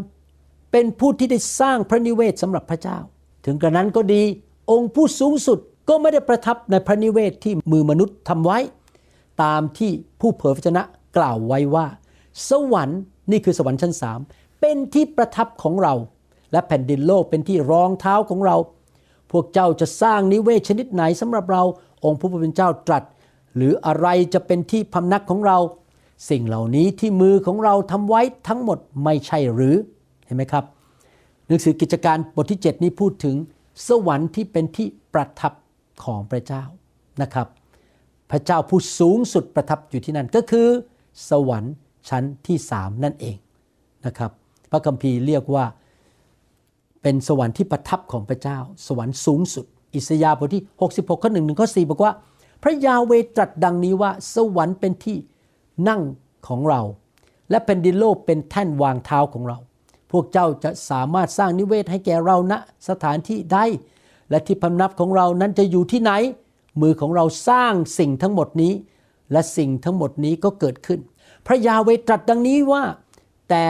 [0.72, 2.98] เป็นผู้ที่ได้สร้างพระนิเวศสำหรับพระเจ้า
[3.46, 4.22] ถึงกระนั้นก็ดี
[4.72, 5.60] องค์ผู้สูงสุด
[5.90, 8.58] ก็ไม่ได้ประทับในพระนิเวศที่มือมนุษย์ทำไว้
[9.44, 10.84] ตามที่ผู้เผยพระชนะ
[11.18, 11.86] กล่าวไว้ว่า
[12.50, 13.00] สวรรค์
[13.32, 14.20] นี่คือสวรรค์ชั้นสาม
[14.60, 15.94] เป็นที่ประทับของเรา
[16.52, 18.56] และแผ่นดินโลกเป็นที่รองเท้าของเรา
[19.32, 21.64] พวกเจ้าจะสร้างนิเวศชนิดไหนสำหรับเรา
[22.06, 23.04] องค์พระผู้เป็นเจ้าตรัส
[23.56, 25.58] หรืออะไรจะเป็นที่พำนักของเรา
[26.30, 29.76] สิ่งเหล่านี้ที่มือของเราทำไว้ทั้งหมดไม่ใช่หรือ
[30.26, 30.66] เห็นไหมครับ
[31.48, 33.36] หนังสือกิจการบทที่ 7 นี้พูดถึง
[33.88, 35.54] สวรรค์ที่เป็นที่ประทับ
[36.04, 36.64] ของพระเจ้า
[37.22, 37.48] นะครับ
[38.32, 40.68] พระเจ้าผู้สูงสุดประทับอยู่ที่นั่นก็คือ
[41.30, 41.74] สวรรค์
[42.10, 43.38] ชั้นที่สามนั่นเอง
[44.06, 44.32] นะครับ
[44.72, 45.66] พระคัมภีร์เรียกว่า
[47.02, 52.12] เป็นสวรรค์ที่ประทับของพระเจ้า สวรรค์สูงสุด อิสยาห์บทที่ 66 ข้อหนึ่งถึงข้อ4บอกว่า
[52.66, 55.18] ระยาเวตรัสดังนี้ว่า สวรรค์เป็นที่
[55.90, 56.02] นั่ง
[56.48, 56.82] ของเรา
[57.50, 59.58] และแผ่นดินโลกเป็นแท่นวางเท้าของเรา
[60.12, 62.54] พวกเจ้าจะสามารถสร้างนิเวศให้แก่เราณ
[62.90, 63.58] สถานที่ใด
[64.30, 66.12] และที่พำนับของเรานั้นจะอยู่ที่ไหน
[66.82, 68.74] มือของเราสร้างสิ่งทั้งหมดนี้
[69.32, 71.00] และสิ่งทั้งหมดนี้ก็เกิดขึ้น
[71.46, 72.84] พระยาเวตรัสดังนี้ว่า
[73.50, 73.64] แต่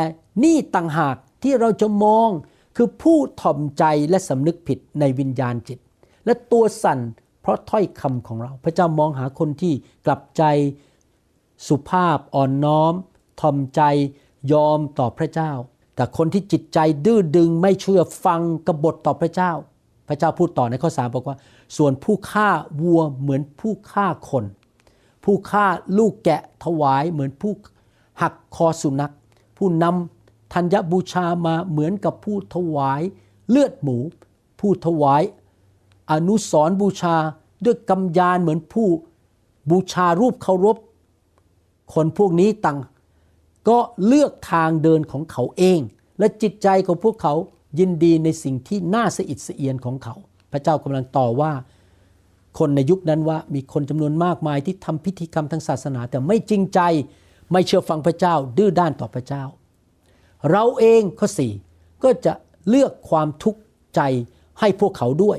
[0.44, 2.30] นี่ต่างหากที่เราจะมอง
[2.76, 5.80] คือผู้ถ่อมใจและสำนึกผิดในวิญญาณจิต
[6.26, 7.00] และตัวสั่น
[7.46, 9.74] เพราะถ้อยคำของเรา พระเจ้ามองหาคนที่
[10.06, 10.44] กลับใจ
[11.68, 12.94] สุภาพอ่อนน้อม
[13.42, 13.82] ถ่อมใจ
[14.54, 15.52] ยอมต่อพระเจ้า
[15.96, 19.52] แต่คนที่จิตใจดื้อดึงไม่เชื่อฟังกบฏต่อพระเจ้า
[20.08, 21.38] พระเจ้าพูดต่อในข้อสามบอกว่า
[21.78, 22.50] ส่วนผู้ฆ่า
[22.82, 24.46] วัวเหมือนผู้ฆ่าคน
[25.24, 25.66] ผู้ฆ่า
[25.98, 27.54] ลูกแกะถวายเหมือนผู้
[28.22, 29.14] หักคอสุนัข
[29.58, 33.02] ผู้นำธัญบูชามาเหมือนกับผู้ถวาย
[33.50, 33.98] เลือดหมู
[34.60, 35.22] ผู้ถวาย
[36.12, 37.16] อนุสรบูชา
[37.66, 38.88] ด้วยกำยานเหมือนผู้
[39.70, 40.78] บูชารูปเคารพ
[41.94, 42.80] คนพวกนี้ต่าง
[43.70, 45.80] ก็เลือกทางเดินของเขาเอง
[46.20, 47.34] และจิตใจของพวกเขา
[47.80, 50.16] ยินดีในสิ่งที่น่าสะอิดสะเอียนของเขา
[50.52, 51.52] พระเจ้ากำลังต่อว่า
[52.60, 56.80] คนในยุคนั้นว่ามีคนจำนวนมากมายที่ทำพิธีกรรมทางศาสนา แต่ไม่จริงใจ
[57.52, 59.44] ไม่เชื่อฟังพระเจ้าดื้อด้านต่อพระเจ้า
[60.52, 61.52] เราเองข้อสี่
[62.04, 62.34] ก็จะ
[62.70, 63.62] เลือกความทุกข์
[63.96, 64.02] ใจ
[64.60, 65.38] ให้พวกเขาด้วย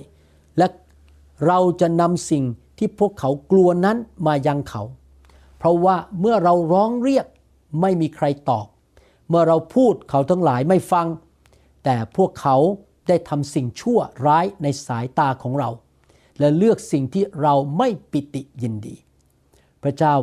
[1.47, 2.45] เราจะนำสิ่ง
[2.78, 4.82] ที่พวกเขากลัวนั้นมายังเขา
[5.59, 7.26] เพราะว่าเมื่อเราร้องเรียก
[7.80, 8.66] ไม่มีใครตอบ
[9.28, 11.07] เมื่อเราพูดเขาทั้งหลายไม่ฟัง
[11.84, 12.57] แต่พวกเขา
[13.09, 15.70] ได้ทำสิ่งชั่วร้ายในสายตาของเรา
[16.39, 18.97] และเลือกสิ่งที่เราไม่ปิติยินดี
[19.82, 20.14] พระเจ้า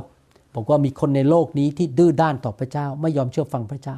[0.54, 3.98] บอกว่ามีคนในโลกนี้ที่ดื้อด้านต่อพระเจ้าไม่ยอมเชื่อฟังพระเจ้า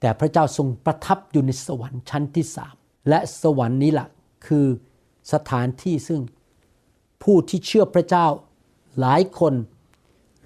[0.00, 2.74] แต่พระเจ้าทรงประทับอยู่ในสวรรค์ชั้นที่สาม
[3.08, 4.08] และสวรรค์นี้แหละ
[4.46, 4.66] คือ
[5.32, 6.20] สถานที่ซึ่ง
[7.22, 8.26] ผู้ที่เชื่อพระเจ้า
[9.00, 9.54] หลายคน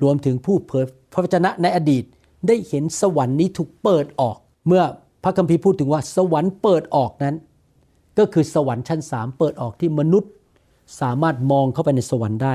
[0.03, 2.05] รวมถึงผู้เผยพระวจนะในอดีต
[2.47, 4.83] ได้เห็นสวรรค์นี้ถูกเปิดออก เมื่อ
[5.25, 7.37] พระคัมภีร์พูดถึงว่าสวรรค์เปิดออกนั้น
[8.19, 10.31] ก็คือสวรรค์ชั้นสามเปิดออกที่มนุษย์
[11.01, 12.55] สามารถมองเข้าไปในสวรรค์ได้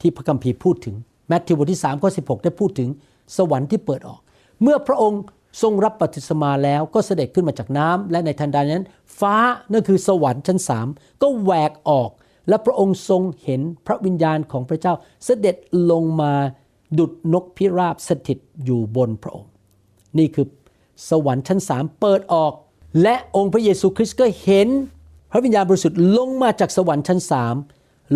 [0.00, 0.94] ที่พระคัมภีร์พูดถึง
[1.28, 2.88] แมทธิวบทที่3ข้อ16 ได้พูดถึง
[3.36, 4.20] สวรรค์ที่เปิดออก
[4.62, 5.22] เมื่อพระองค์
[5.62, 8.86] ทรงรับปฏิสมาแล้วก็เสด็จขึ้นมาจากน้ำและในทันใดนั้น
[9.20, 9.36] ฟ้า
[9.72, 10.86] นั่นคือสวรรค์ชั้นสาม
[11.22, 12.10] ก็แหวกออก
[12.50, 14.94] และพระองค์ทรงเห็นพระวิญญาณของพระเจ้า
[15.24, 15.56] เสด็จ
[15.90, 16.32] ลงมา
[16.98, 19.50] ดุดนกพิราบสถิตอยู่บนพระองค์
[20.18, 20.46] นี่คือ
[21.10, 22.52] สวรรค์ชั้นสามเปิดออก
[23.02, 24.68] และองค์พระเยซูคริสต์ก็เห็น
[25.30, 27.54] พระวิญญาณบริสุทธิ์ลงมาจากสวรรค์ชั้นสาม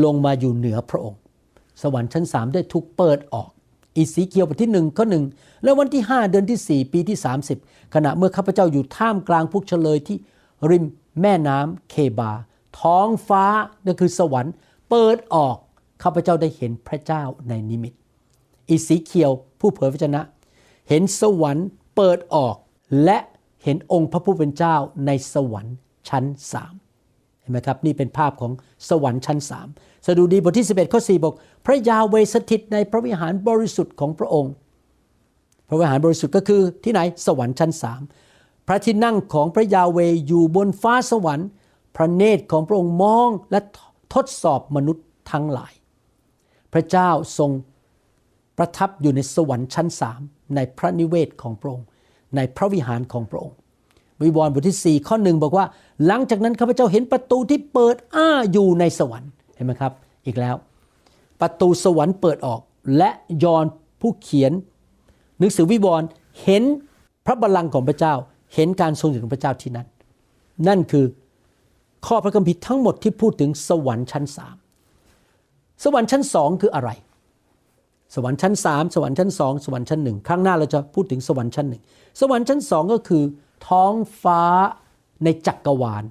[0.04, 1.18] ลงมาอยู่เหนือพระองค์
[1.82, 3.48] สวรรค์ชั้นสามได้ถูกเปิดออก
[3.96, 5.24] อีสีเกียวบทที่หนึ่งข้อหนึ่ง
[5.62, 7.18] และวันที่ 5 เดือนที่ 4 ปีที่
[7.56, 10.16] 30 ขณะเมื่อข้าพเจ้าอยู่ท่ามกลางพวกเฉลยที่
[10.70, 10.84] ริม
[11.20, 12.32] แม่น้ำเคบา
[12.80, 13.44] ท้องฟ้า
[13.84, 14.52] นั่นคือสวรรค์
[14.90, 15.56] เปิดออก
[16.02, 17.92] ข้าพเจ้าได้เห็นพระเจ้าในนิมิต
[18.68, 20.22] อีสีเคียวผู้เผยพระชนะ
[20.88, 21.66] เห็นสวรรค์
[21.96, 22.56] เปิดออก
[23.04, 23.18] และ
[23.64, 25.76] เห็นองค์พระผู้เป็นเจ้าในสวรรค์
[26.08, 26.74] ชั้นสาม
[27.40, 28.52] เห็นไหมครับนี่เป็นภาพของ
[28.88, 29.68] สวรรค์ชั้นสาม
[30.06, 31.34] สดุดีบทที่ 11ข้อ4บอก
[31.66, 34.52] พระยาเวสถิตในพระวิหารบริสุทธิ์ของพระองค์
[35.68, 38.00] พระวิหารบริสุทธิ์ก็คือที่ไหนสวรรค์ชั้นสาม
[38.66, 41.48] พระที่นั่งของพระยาเวอยู่บนฟ้าสวรรค์
[41.96, 43.60] พระเนตรของพระองค์มองและ
[44.14, 45.72] ทดสอบมนุษย์ทั้งหลาย
[46.72, 47.50] พระเจ้าทรง
[48.58, 50.20] ประทับอยู่ในสวรรค์ชั้นสาม
[50.54, 51.86] ในพระนิเวศของพระองค์
[52.36, 53.56] ในพระวิหารของพระองค์
[54.22, 55.66] วิวรณ์บทที่ 4 ข้อหนึ่งบอกว่า
[56.06, 59.92] หลังจากนั้นข้าพเจ้าเห็นประตูที่เปิดอ้าอยู่ในสวรรค์เห็นไหมครับ
[60.26, 60.56] อีกแล้ว
[61.40, 62.60] ประตูสวรรค์เปิดออก
[62.96, 63.10] และ
[63.44, 63.64] ยอน
[64.00, 64.52] ผู้เขียน
[65.38, 66.06] หนังสือวิวรณ์
[66.42, 66.62] เห็น
[67.26, 68.14] พระบัลลังก์ของพระเจ้า
[68.54, 69.86] เห็นการทรงอยู่ของพระเจ้าที่นั่น
[70.68, 71.04] นั่นคือ
[72.06, 74.56] ข้อพระคัมภีร์ทั้งหมดที่พูดถึงสวรรค์ชั้นสาม
[75.84, 76.90] สวรรค์ชั้นสองคืออะไร
[78.14, 81.82] สวรรค์ชั้นสามสวรรค์ชั้นสองสวรรค์ชั้นหนึ่งครั้งหน้าเราจะพูดถึงสวรรค์ชั้นหนึ่ง
[82.20, 83.24] สวรรค์ชั้นสองก็คือ
[83.68, 83.92] ท้อง
[84.22, 84.42] ฟ้า
[85.24, 86.04] ในจักกรวาล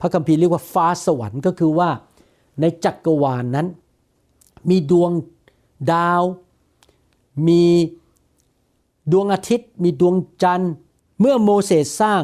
[0.00, 1.90] พระคัมภีร์เรียกว่าฟ้าสวรรค์ก็คือว่า
[2.60, 3.66] ในจักกรวาลนนั้น
[4.70, 5.10] มีดวง
[5.92, 6.22] ดาว
[7.48, 7.64] มี
[9.12, 10.72] ดวงอาทิตย์ มีดวงจันทร์
[11.20, 12.22] เมื่อโมเสสสร้าง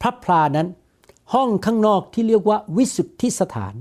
[0.00, 0.68] พระพลานั้น
[1.32, 3.74] ห้องข้างนอกที่เรียกว่าวิสุทธิสถาน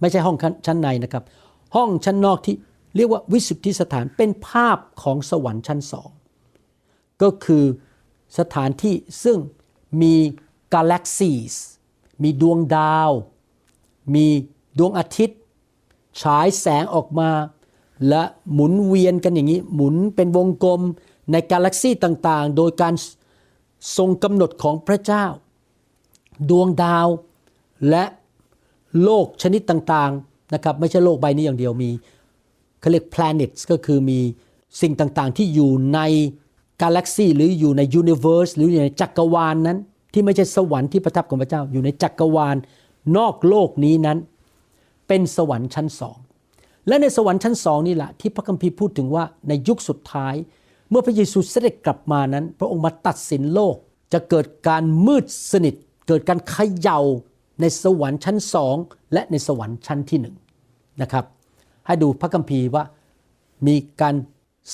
[0.00, 1.24] ไม่ใช่ห้องชั้นในนะครับ
[1.76, 2.56] ห้องชั้นนอกที่
[2.96, 6.10] เรียกว่าวิสุทธิสถานเป็นภาพของสวรรค์ชั้นสอง
[7.22, 7.64] ก็คือ
[8.38, 9.38] สถานที่ซึ่ง
[10.02, 10.14] มี
[10.74, 11.54] กาแล็กซีส
[12.22, 13.10] มีดวงดาว
[14.14, 14.26] มี
[14.78, 15.38] ดวงอาทิตย์
[16.22, 17.30] ฉายแสงออกมา
[18.08, 18.22] และ
[18.52, 20.80] หมุนเวียนกันอย่างนี้ หมุนเป็นวงกลม
[21.32, 22.94] ในกาแล็กซีต่างๆ โดยการ
[23.96, 25.24] ทรงกำหนดของพระเจ้า
[26.50, 27.08] ดวงดาว
[27.90, 28.04] และ
[29.02, 31.90] โลกชนิดต่างๆนะครับไม่ใช่โลกใบนี้อย่างเดียวมี
[32.80, 34.18] เขาเรียก planets ก็คือมี
[34.80, 36.00] สิ่งต่างๆ ที่อยู่ใน
[36.82, 39.78] กาแล็กซีหรืออยู่ในยูนิเวอร์สหรืออยู่ในจักรวาลนนั้น
[40.12, 42.56] ที่ไม่ใช่สวรรค์ที่ประทับของพระเจ้าอยู่ในจักรวาล
[43.16, 44.18] นอกโลกนี้นั้น
[45.08, 46.18] เป็นสวรรค์ชั้นสอง
[46.88, 50.34] และในสวรรค์ชั้นสองนี่แหละที่พระคัมภีร์พูดถึงว่าในยุคสุดท้าย
[50.90, 53.76] เมื่อพระเยซูเสด็จกลับมานั้น พระองค์มาตัดสินโลก
[54.12, 55.74] จะเกิดการมืดสนิท
[56.06, 57.00] เกิดการเขย่า
[57.60, 58.76] ในสวรรค์ชั้นสอง
[59.12, 60.36] และในสวรรค์ชั้นที่หนึ่ง
[61.02, 61.24] นะครับ
[61.86, 62.84] ให้ดูพระคัมภีร์ว่า
[63.66, 64.14] มีการ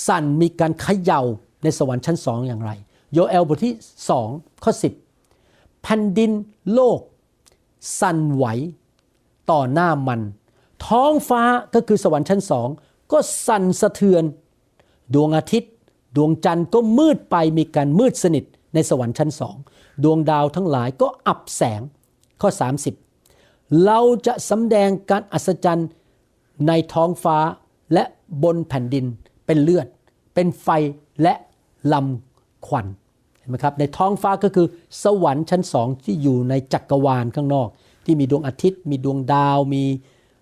[0.06, 1.22] สั่นมีการเขย่า
[1.62, 2.70] ในสวรรค์ชั้นสองอย่างไร
[3.12, 3.74] โยเอลบทที่
[4.10, 4.28] สอง
[4.64, 4.92] ข้อสิบ
[5.82, 6.30] แผ่นดิน
[6.74, 7.00] โลก
[8.00, 8.46] สั่นไหว
[9.50, 10.20] ต่อหน้ามัน
[10.86, 11.42] ท้องฟ้า
[11.74, 12.68] ก็คือสวรรค์ชั้นสอง
[13.12, 14.24] ก็สั่นสะเทือน
[15.14, 15.72] ดวงอาทิตย์
[16.16, 19.56] ดวงจันทร์ก็มืดไปมีการมืดสนิทในสวรรค์ชั้นสอง
[20.04, 21.80] ดวงดาวทั้งหลายก็อับแสง
[22.40, 22.50] ข้อ
[23.16, 25.88] 30 เราจะสำแดงการอัศจรรย์
[26.66, 27.38] ในท้องฟ้า
[27.92, 28.04] และ
[28.42, 29.04] บนแผ่นดิน
[29.46, 29.86] เป็นเลือด
[30.34, 30.68] เป็นไฟ
[31.22, 31.34] และ
[31.92, 32.86] ลำควัน
[33.38, 34.66] เห็นไหมครับในท้องฟ้าก็คือ
[35.02, 37.68] สวรรค์ชั้นสองที่อยู่ในจักรวาลข้างนอก
[38.04, 39.82] ที่มีดวงอาทิตย์ มีดวงดาว มี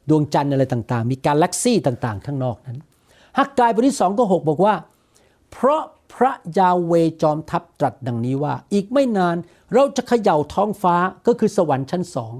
[0.09, 2.79] ดวงจันทร์อะไรต่างๆ มีกาแล็กซี่ต่างๆ ข้างนอกนั้น
[3.39, 4.75] ฮักกายบทที่สองก็หกบอกว่า
[5.53, 5.83] เพราะ
[6.15, 6.93] พระยาเว
[7.23, 9.37] จอมทัพตรัสดังนี้ว่า อีกไม่นาน
[9.75, 10.97] เราจะเขย่าท้องฟ้า
[11.27, 12.33] ก็คือสวรรค์ชั้นสอง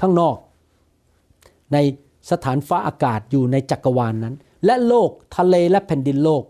[0.00, 0.36] ข้างนอก
[1.72, 1.76] ใน
[2.30, 6.42] สถานฟ้าอากาศอยู่ในจักรวาลนนั้น และโลกทะเลและแผ่นดินโลก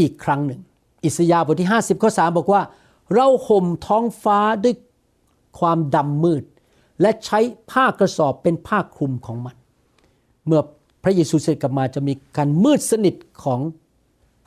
[0.00, 0.60] อีกครั้งหนึ่ง
[1.04, 2.62] อิสยาห์บทที่ 50ข้อ3บอกว่า
[3.14, 4.74] เราห่มท้องฟ้าด้วย
[5.58, 6.44] ความดำมืด
[7.00, 7.38] และใช้
[7.70, 9.56] ผ้ากระสอบเป็นผ้าคลุมของมัน
[10.46, 10.60] เมื่อ
[11.02, 13.14] พระเยซูเสด็จกลับมาจะมีการมืดสนิท
[13.44, 13.60] ของ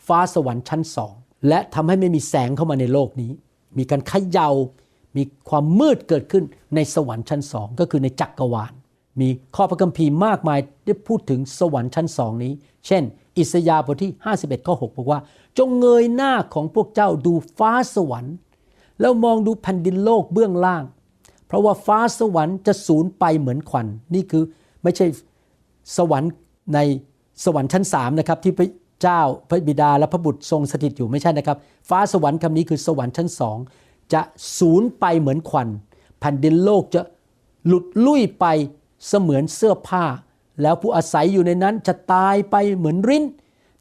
[0.08, 1.14] ฟ้าสวรรค์ชั้นสอง
[1.48, 3.32] และทำให้ไม่มีแสงเข้ามาในโลกนี้
[3.78, 4.50] มีการขยา่า
[5.18, 6.44] มีความมืดเกิดขึ้น
[6.76, 8.74] ในสวรรค์ชั้นสองก็คือในจักรวาล
[9.22, 12.54] มีข้อพระคัมภีร์มากมายได้พูดถึงสวรรค์ชั้นสองนี้
[12.88, 13.04] เช่น
[13.38, 15.20] อิสยาห์บทที่ 51ข้อ6บอกว่า
[15.58, 18.36] จงเงยหน้าของพวกเจ้าดูฟ้าสวรรค์
[19.02, 20.84] แล้วมองดูแผ่นดินโลกเบื้องล่าง
[21.48, 24.44] เพราะว่าฟ้าสวรรค์จะสูญไปเหมือนควัน นี่คือ
[24.84, 25.08] ไม่ใช่
[25.98, 26.32] สวรรค์
[26.74, 26.80] ใน
[27.46, 28.54] สวรรค์ชั้นสามนะครับที่
[29.02, 31.58] เจ้าพระบิดาและพระบุตรทรงสถิตอยู่ไม่ใช่นะครับ
[31.90, 33.58] ฟ้าสวรรค์คำนี้คือสวรรค์ชั้นสอง
[34.14, 34.22] จะ
[34.58, 35.68] สูญไปเหมือนควัน
[36.20, 37.02] แผ่นดินโลกจะ
[37.68, 38.46] หลุดลุ่ยไป
[39.08, 40.06] เสมือนเสื้อผ้า
[40.62, 43.24] แล้วผู้อาศัยอยู่ในนั้นจะตายไปเหมือนริ้น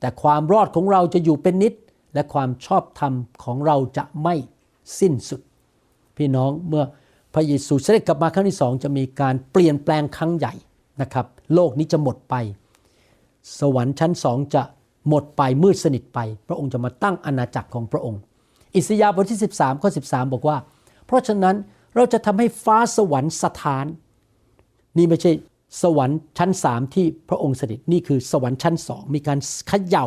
[0.00, 1.74] แต่ความรอดของเราจะอยู่เป็นนิด
[2.14, 3.12] และความชอบธรรม
[3.44, 4.34] ของเราจะไม่
[5.00, 5.40] สิ้นสุด
[6.16, 6.84] พี่น้องเมื่อ
[7.34, 10.54] พระเยซูเสด็จกลับมาครั้งที่สองจะมีการเปลี่ยนแปลงครั้งใหญ่
[11.00, 12.34] นะครับ โลกนี้จะหมดไป
[13.58, 14.62] สวรรค์ชั้นสองจะ
[15.08, 18.20] หมดไปมืดสนิทไป พระองค์จะมาตั้งอาณาจักรของพระองค์
[18.76, 20.56] อิสยาห์บทที่ 13ข้อ13 บอกว่า
[21.06, 21.56] เพราะฉะนั้น
[21.94, 23.86] เราจะทำให้ฟ้าสวรรค์สถาน
[24.98, 25.32] นี่ไม่ใช่
[25.82, 29.38] สวรรค์ชั้นสามที่พระองค์สด็จนี่คือสวรรค์ชั้นสองมีการ
[29.68, 30.06] เขย่า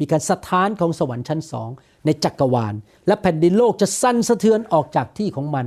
[0.00, 1.68] มีการสถานของสวรรค์ชั้นสอง
[2.06, 2.74] ในจักรวาล
[3.06, 5.66] และแผ่นดินโลกจะสั่นสะเทือนออกจากที่ของมัน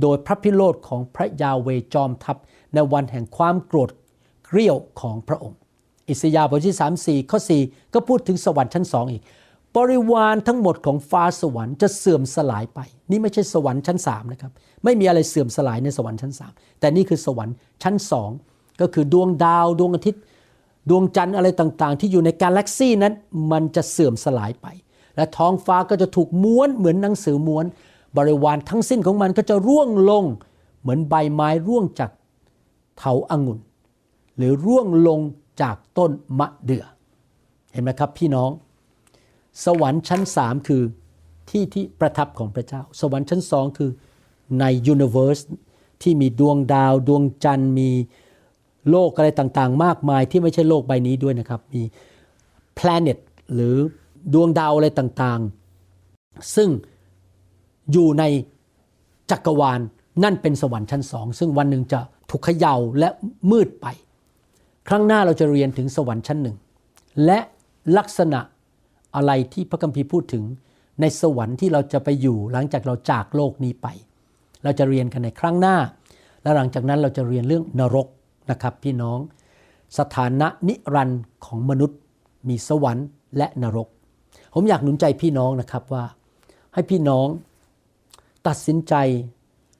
[0.00, 2.36] โดยพระพิโรธของพระยาเวจอมทัพ
[2.74, 3.90] ในวันแห่งความโกรธ
[4.46, 5.58] เกรี้ยวของพระองค์
[6.12, 9.22] อิสยาห์บทที่ 3 4 ข้อ 4 ก็พูดถึงสวรรค์ชั้นสองอีก
[9.76, 14.52] บริวารทั้งหมดของฟ้าสวรรค์จะเสื่อมสลายไป นี่ไม่ใช่สวรรค์ชั้นสามนะครับ
[14.84, 18.30] ไม่มีอะไรเสื่อมสลายในสวรรค์ชั้นสามแต่นี่คือสวรรค์ชั้นสอง
[18.80, 20.22] ก็คือดวงดาวดวงอาทิตย์
[20.90, 23.14] ดวงจันทร์อะไรต่างๆ ที่อยู่ในกาแล็กซีนั้น
[23.52, 24.66] มันจะเสื่อมสลายไป
[25.16, 27.64] และท้องฟ้าก็จะถูกม้วนเหมือนหนังสือม้วน
[28.16, 30.24] บริวารทั้งสิ้นของมันก็จะร่วงลง
[30.80, 32.10] เหมือนใบไม้ร่วงจาก
[32.98, 33.58] เถาอางุ่น
[34.36, 35.20] หรือร่วงลง
[35.60, 36.84] จากต้นมะเดื่อ
[37.72, 38.50] เห็นไหมครับพี่น้อง
[39.64, 40.82] สวรรค์ชั้นสามคือ
[41.50, 43.90] ที่ที่ประทับของพระเจ้า สวรรค์ชั้นสองคือ
[44.60, 45.38] ในยูนิเวอร์ส
[46.02, 47.90] ที่มีดวงดาวดวงจันทร์มี
[48.90, 51.82] โลกอะไรต่างๆ มากมายที่ไม่ใช่โลกใบนี้ด้วยนะครับ มี
[52.78, 53.18] planet
[53.54, 53.76] หรือ
[54.34, 56.68] ดวงดาวอะไรต่างๆ ซึ่ง
[57.92, 58.24] อยู่ใน
[59.30, 59.80] จักรวาล
[60.24, 62.00] นั่นเป็นสวรรค์ชั้นสอง ซึ่งวันหนึ่งจะ
[62.30, 63.08] ถูกเขย่าและ
[63.50, 63.86] มืดไป
[64.88, 66.56] ครั้งหน้าเราจะเรียนถึงสวรรค์ชั้นหนึ่ง
[67.24, 67.38] และ
[67.96, 68.40] ลักษณะ
[69.16, 70.44] อะไรที่พระคัมภีร์พูดถึง
[71.00, 73.86] ในสวรรค์ที่เราจะไปอยู่หลังจากเราจากโลกนี้ไป
[74.62, 75.76] เราจะเรียนกันในครั้งหน้า
[76.42, 78.06] และหลังจากนั้นเราจะเรียนเรื่องนรก
[78.50, 79.18] นะครับพี่น้อง
[79.98, 81.98] สถานะนิรันดร์ของมนุษย์
[82.48, 83.06] มีสวรรค์
[83.36, 83.88] และนรก
[84.54, 86.04] ผมอยากหนุนใจพี่น้องนะครับว่า
[86.74, 87.26] ให้พี่น้อง
[88.46, 88.94] ตัดสินใจ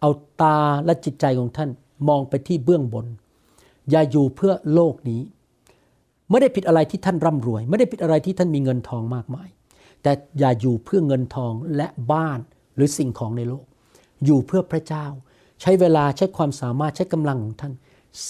[0.00, 0.10] เอา
[0.42, 1.70] ตาและจิตใจของท่าน
[2.08, 3.06] มองไปที่เบื้องบน
[3.90, 5.22] อย่าอยู่เพื่อโลกนี้
[6.30, 9.48] ไม่ได้ผิดอะไรที่ท่านร่ำรวย ไม่ได้ผิดอะไรที่ท่านมีเงินทองมากมาย
[10.02, 12.38] แต่อย่าอยู่เพื่อเงินทองและบ้าน
[12.76, 13.64] หรือสิ่งของในโลก
[14.24, 15.06] อยู่เพื่อพระเจ้า
[15.60, 17.72] ใช้เวลาใช้ความสามารถใช้กำลังของท่าน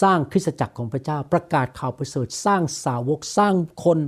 [0.00, 3.98] สร้างคริสตจักรของพระเจ้า ประกาศข่าวประเสริฐสร้างสาวกสร้างคน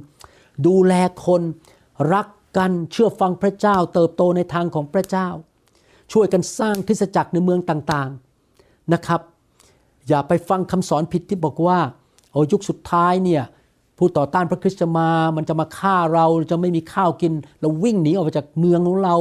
[0.67, 0.95] ดูแล
[1.27, 1.43] คน
[2.13, 2.27] รัก
[2.57, 5.29] กันเชื่อฟังพระเจ้า เติบโตในทางของพระเจ้า
[6.13, 9.21] ช่วยกันสร้างคริสตจักรในเมืองต่างๆนะครับ
[10.09, 11.79] อย่าไปฟังคำสอนผิดที่บอกว่า
[12.33, 13.43] โอ้ยุคสุดท้ายเนี่ย
[13.99, 19.17] ผู้ต่อต้านพระคริสต์จะมา มันจะมาฆ่าเราจะไม่มีข้าวกิน เราวิ่งหนีออกมาจากเมืองของเรา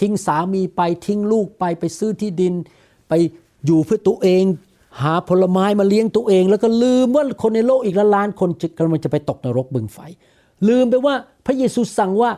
[0.00, 2.54] ทิ้งสามีไปทิ้งลูกไปไปซื้อที่ดิน
[3.08, 3.12] ไป
[3.66, 4.44] อยู่เพื่อตัวเอง
[5.02, 9.98] หาผลไม้มาเลี้ยงตัวเอง แล้วก็ลืมว่าคนในโลกอีกละล้านคนจะกำลังจะไปตกนรกบึงไฟ
[10.68, 11.14] ลืมไปว่า
[11.46, 12.30] พระเยซูสั่งว่า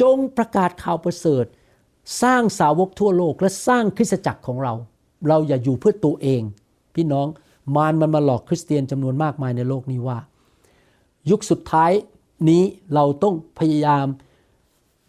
[0.00, 1.44] จงประกาศข่าวประเสริฐ
[2.22, 4.74] สร้างสาวกทั่วโลกและสร้างคริสตจักรของเรา
[5.28, 6.42] เราอย่าอยู่เพื่อตัวเอง
[6.96, 7.26] พี่น้อง
[7.76, 10.18] มารมันมาหลอกคริสเตียนจำนวนมากมายในโลกนี้ว่า
[11.30, 11.92] ยุคสุดท้าย
[12.48, 12.62] นี้
[12.94, 14.06] เราต้องพยายาม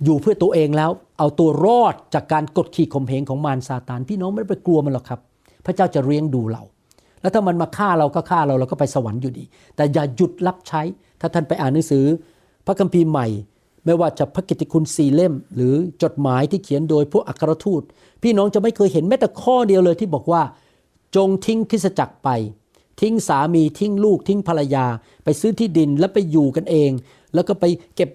[0.03, 5.19] อยู่เพื่อตัวเองแล้ว เอาตัวรอดจากการกดขี่ข่มเหงของมารซาตาน พี่น้องไม่ได้ไปกลัวมันหรอกครับ
[5.65, 6.63] พระเจ้าจะเลี้ยงดูเรา
[7.21, 9.43] แล้วถ้ามันมาฆ่าเราก็ฆ่าเราเราก็ไปสวรรค์อยู่ดี
[9.75, 10.81] แต่อย่าหยุดรับใช้
[11.19, 12.05] ถ้าท่านไปอ่านหนังสือ
[12.65, 13.27] พระคัมภีร์ใหม่
[13.85, 15.73] ไม่ว่าจะพระกิตติคุณสี่เล่ม หรือ
[16.03, 17.81] จดหมายที่เขียนโดยพวกอัครทูต
[18.23, 20.41] พี่น้องจะไม่เคยเห็นแม้แต่ข้อเดียวเลยที่บอกว่า
[21.15, 22.29] จงทิ้งคริสจักรไป
[23.01, 24.85] ทิ้งสามีทิ้งลูกทิ้งภรรยา
[25.23, 26.91] ไปซื้อที่ดินแล้วไปอยู่กันเอง
[27.33, 28.09] แล้วก็ไปเก็บ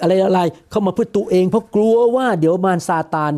[0.00, 3.32] อะไรอะไรเข้ามาเพื่อตัวเอง เพราะกลัวว่าเดี๋ยวมารซาตาน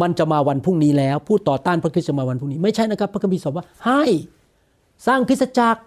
[0.00, 4.02] มันจะมาวันพรุ่งนี้แล้วผู้ต่อต้านพระคริสต์จะมาวันพรุ่งนี้ไม่ใช่นะครับ พระคัมภีร์สอนว่าให้
[5.06, 5.80] สร้างคริสตจักร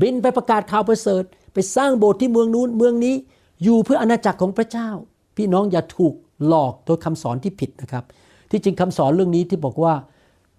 [0.00, 1.22] บินไปประกาศข่าวประเสริฐ
[1.54, 3.14] ไปสร้างโบสถ์ที่เมืองนู้นเมืองนี้
[3.62, 4.88] อยู่เพื่ออาณาจักรของพระเจ้า
[5.36, 6.14] พี่น้องอย่าถูก
[6.46, 8.04] หลอกโดยคำสอนที่ผิดนะครับ
[8.50, 9.94] ที่จริงคำสอนเรื่องนี้ที่บอกว่า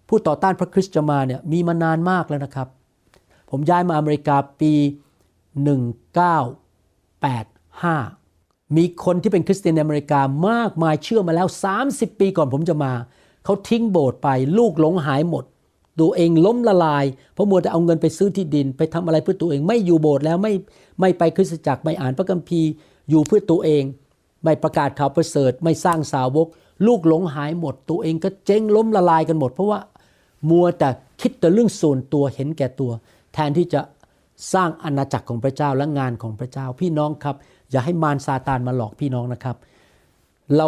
[0.10, 2.68] ผู้ต่อต้านพระคริสต์จะมาเนี่ยมีมานานมากแล้วนะครับ
[3.50, 4.74] ผมย้ายมาอเมริกาปี
[7.20, 11.48] 1985 มีคนที่เป็นคริสเตียนในอเมริกามากมายเชื่อมาแล้ว
[11.84, 12.94] 30 ปีก่อนผมจะมา
[13.46, 15.44] เขาทิ้งโบสถ์ไปลูกหลงหายหมด
[16.00, 20.54] ตัวเองล้มละลาย เพราะมัวแต่เอาเงินไปซื้อที่ดิน ไปทำอะไรเพื่อตัวเองไม่อยู่โบสถ์แล้วไม่
[21.00, 22.70] ไม่ไปคริสตจักรไม่อ่านพระคัมภีร์
[23.10, 23.84] อยู่เพื่อตัวเอง
[24.44, 26.48] ไม่ประกาศข่าวประเสริฐไม่สร้างสาวก
[26.88, 29.80] ลูกหลงหายหมดตัวเองก็เจ๊งล้มละลายกันหมด เพราะว่า
[30.50, 30.90] มัวแต่
[31.22, 32.92] คิดแต่เรื่องส่วนตัวเห็นแก่ตัว
[33.34, 33.82] แทนที่จะ
[34.54, 37.36] สร้างอาณาจักรของพระเจ้าและงานของพระเจ้า พี่น้องครับ
[37.72, 39.56] อย่าให้มารซาตานมาหลอกพี่น้องนะครับ
[40.58, 40.68] เรา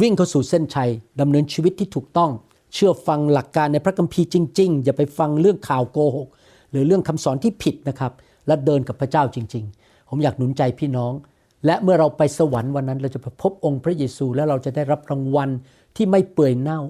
[0.00, 2.30] วิ่งเข้าสู่เส้นชัยดำเนินชีวิตที่ถูกต้อง
[2.74, 6.28] เชื่อฟังหลักการในพระคัมภีร์จริง ๆ อย่าไปฟังเรื่องข่าวโกหก
[6.70, 8.12] หรือเรื่องคำสอนที่ผิดนะครับ
[8.46, 11.12] และเดินกับพระเจ้าจริง ๆ ผมอยากหนุนใจพี่น้อง
[11.66, 15.50] และเมื่อเราไปสวรรค์วันนั้น เราจะไปพบองค์พระเยซู และเราจะได้รับรางวัล
[15.96, 16.80] ที่ไม่เปื่อยเน่า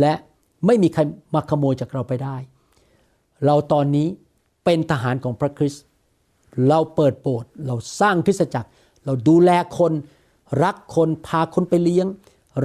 [0.00, 0.12] และ
[0.66, 1.00] ไม่มีใคร
[1.34, 2.36] มาขโมยจากเราไปได้
[3.46, 4.08] เราตอนนี้
[4.64, 5.84] เป็นทหารของพระคริสต์
[6.68, 8.68] เราเปิดโบสถ์เราสร้างคริสตจักร
[9.04, 9.92] เราดูแลคน
[10.64, 12.06] รักคนพาคนไปเลี้ยง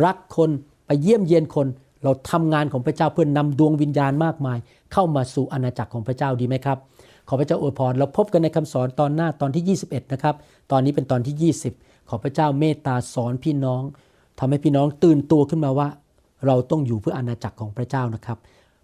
[0.05, 0.49] รักคน
[0.85, 1.67] ไปเยี่ยมเยียนคน
[2.03, 4.57] เราทำงานของพระเจ้าเพื่อนนำดวงวิญญาณมากมาย
[4.93, 6.77] เข้ามาสู่อาณาจักรของพระเจ้าดีไหมครับ
[7.27, 10.35] ขอพระเจ้าอวยพรเราพบกันในคำสอนตอนหน้าตอนที่ 21 นะครับ
[10.71, 13.81] ตอนนี้เป็นตอนที่ 20 ขอพระเจ้าเมตตาสอนพี่น้อง
[14.39, 15.87] ทำให้พี่น้องตื่นตัวขึ้นมาว่า
[16.45, 18.37] เราต้องอยู่เพื่ออาณาจักรของพระเจ้านะครับ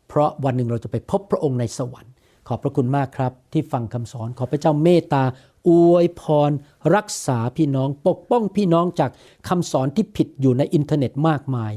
[0.07, 2.13] เพราะวันหนึ่งเราจะไปพบพระองค์ในสวรรค์
[2.47, 5.23] ขอบพระคุณมากครับ ที่ฟังคำสอน ขอพระเจ้าเมตตา
[5.69, 6.51] อวยพร
[6.95, 9.11] รักษาพี่น้องปกป้องพี่น้องจาก
[9.49, 11.73] คำสอนที่ผิดอยู่ในอินเทอร์เน็ตมากมาย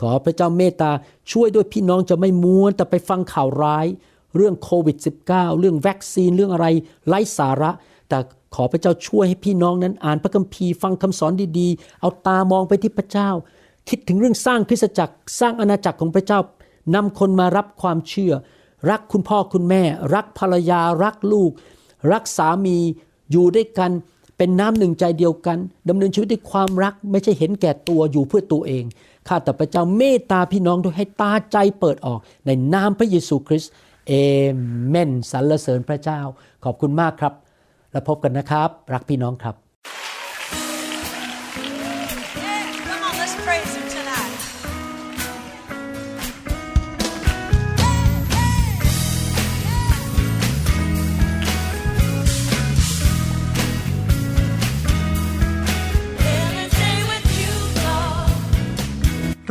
[0.00, 0.90] ขอพระเจ้าเมตตา
[1.32, 3.86] ช่วยด้วยพี่น้องจะไม่ม้วนแต่ไปฟังข่าวร้าย
[4.36, 4.96] เรื่องโควิด
[5.28, 6.66] -19 เรื่องวัคซีนเรื่องอะไร
[7.06, 7.70] ไร้สาระ
[8.08, 8.18] แต่
[8.54, 13.30] ขอพระเจ้าช่วยให้พี่น้องนั้นอ่านพระคัมภีร์ฟังคำสอนดีๆ เอาตามองไปที่พระเจ้า
[13.88, 16.40] คิดถึงเรื่องสร้างคริสตจักร สร้างอาณาจักรของพระเจ้า
[16.94, 18.32] นำคนมารับความเชื่อ
[18.90, 19.82] รักคุณพ่อคุณแม่
[20.14, 21.50] รักภรรยา รักลูก
[22.12, 22.78] รักสามี
[23.30, 23.90] อยู่ด้วยกัน
[24.36, 25.58] เป็นน้ำหนึ่งใจเดียวกัน
[25.88, 28.84] ดำเนินชีวิตด้วยความรักไม่ใช่เห็นแก่ตัวอยู่เพื่อตัวเอง
[29.28, 33.72] ข้าแต่พระเจ้าเมตตาพี่น้องด้วยให้ตาใจเปิดออกในนามพระเยซูคริสต์
[34.08, 34.12] เอ
[34.88, 36.20] เมนสรรเสริญพระเจ้า
[36.64, 37.34] ขอบคุณมากครับ
[37.92, 39.63] แล้วพบกันนะครับ รักพี่น้องครับ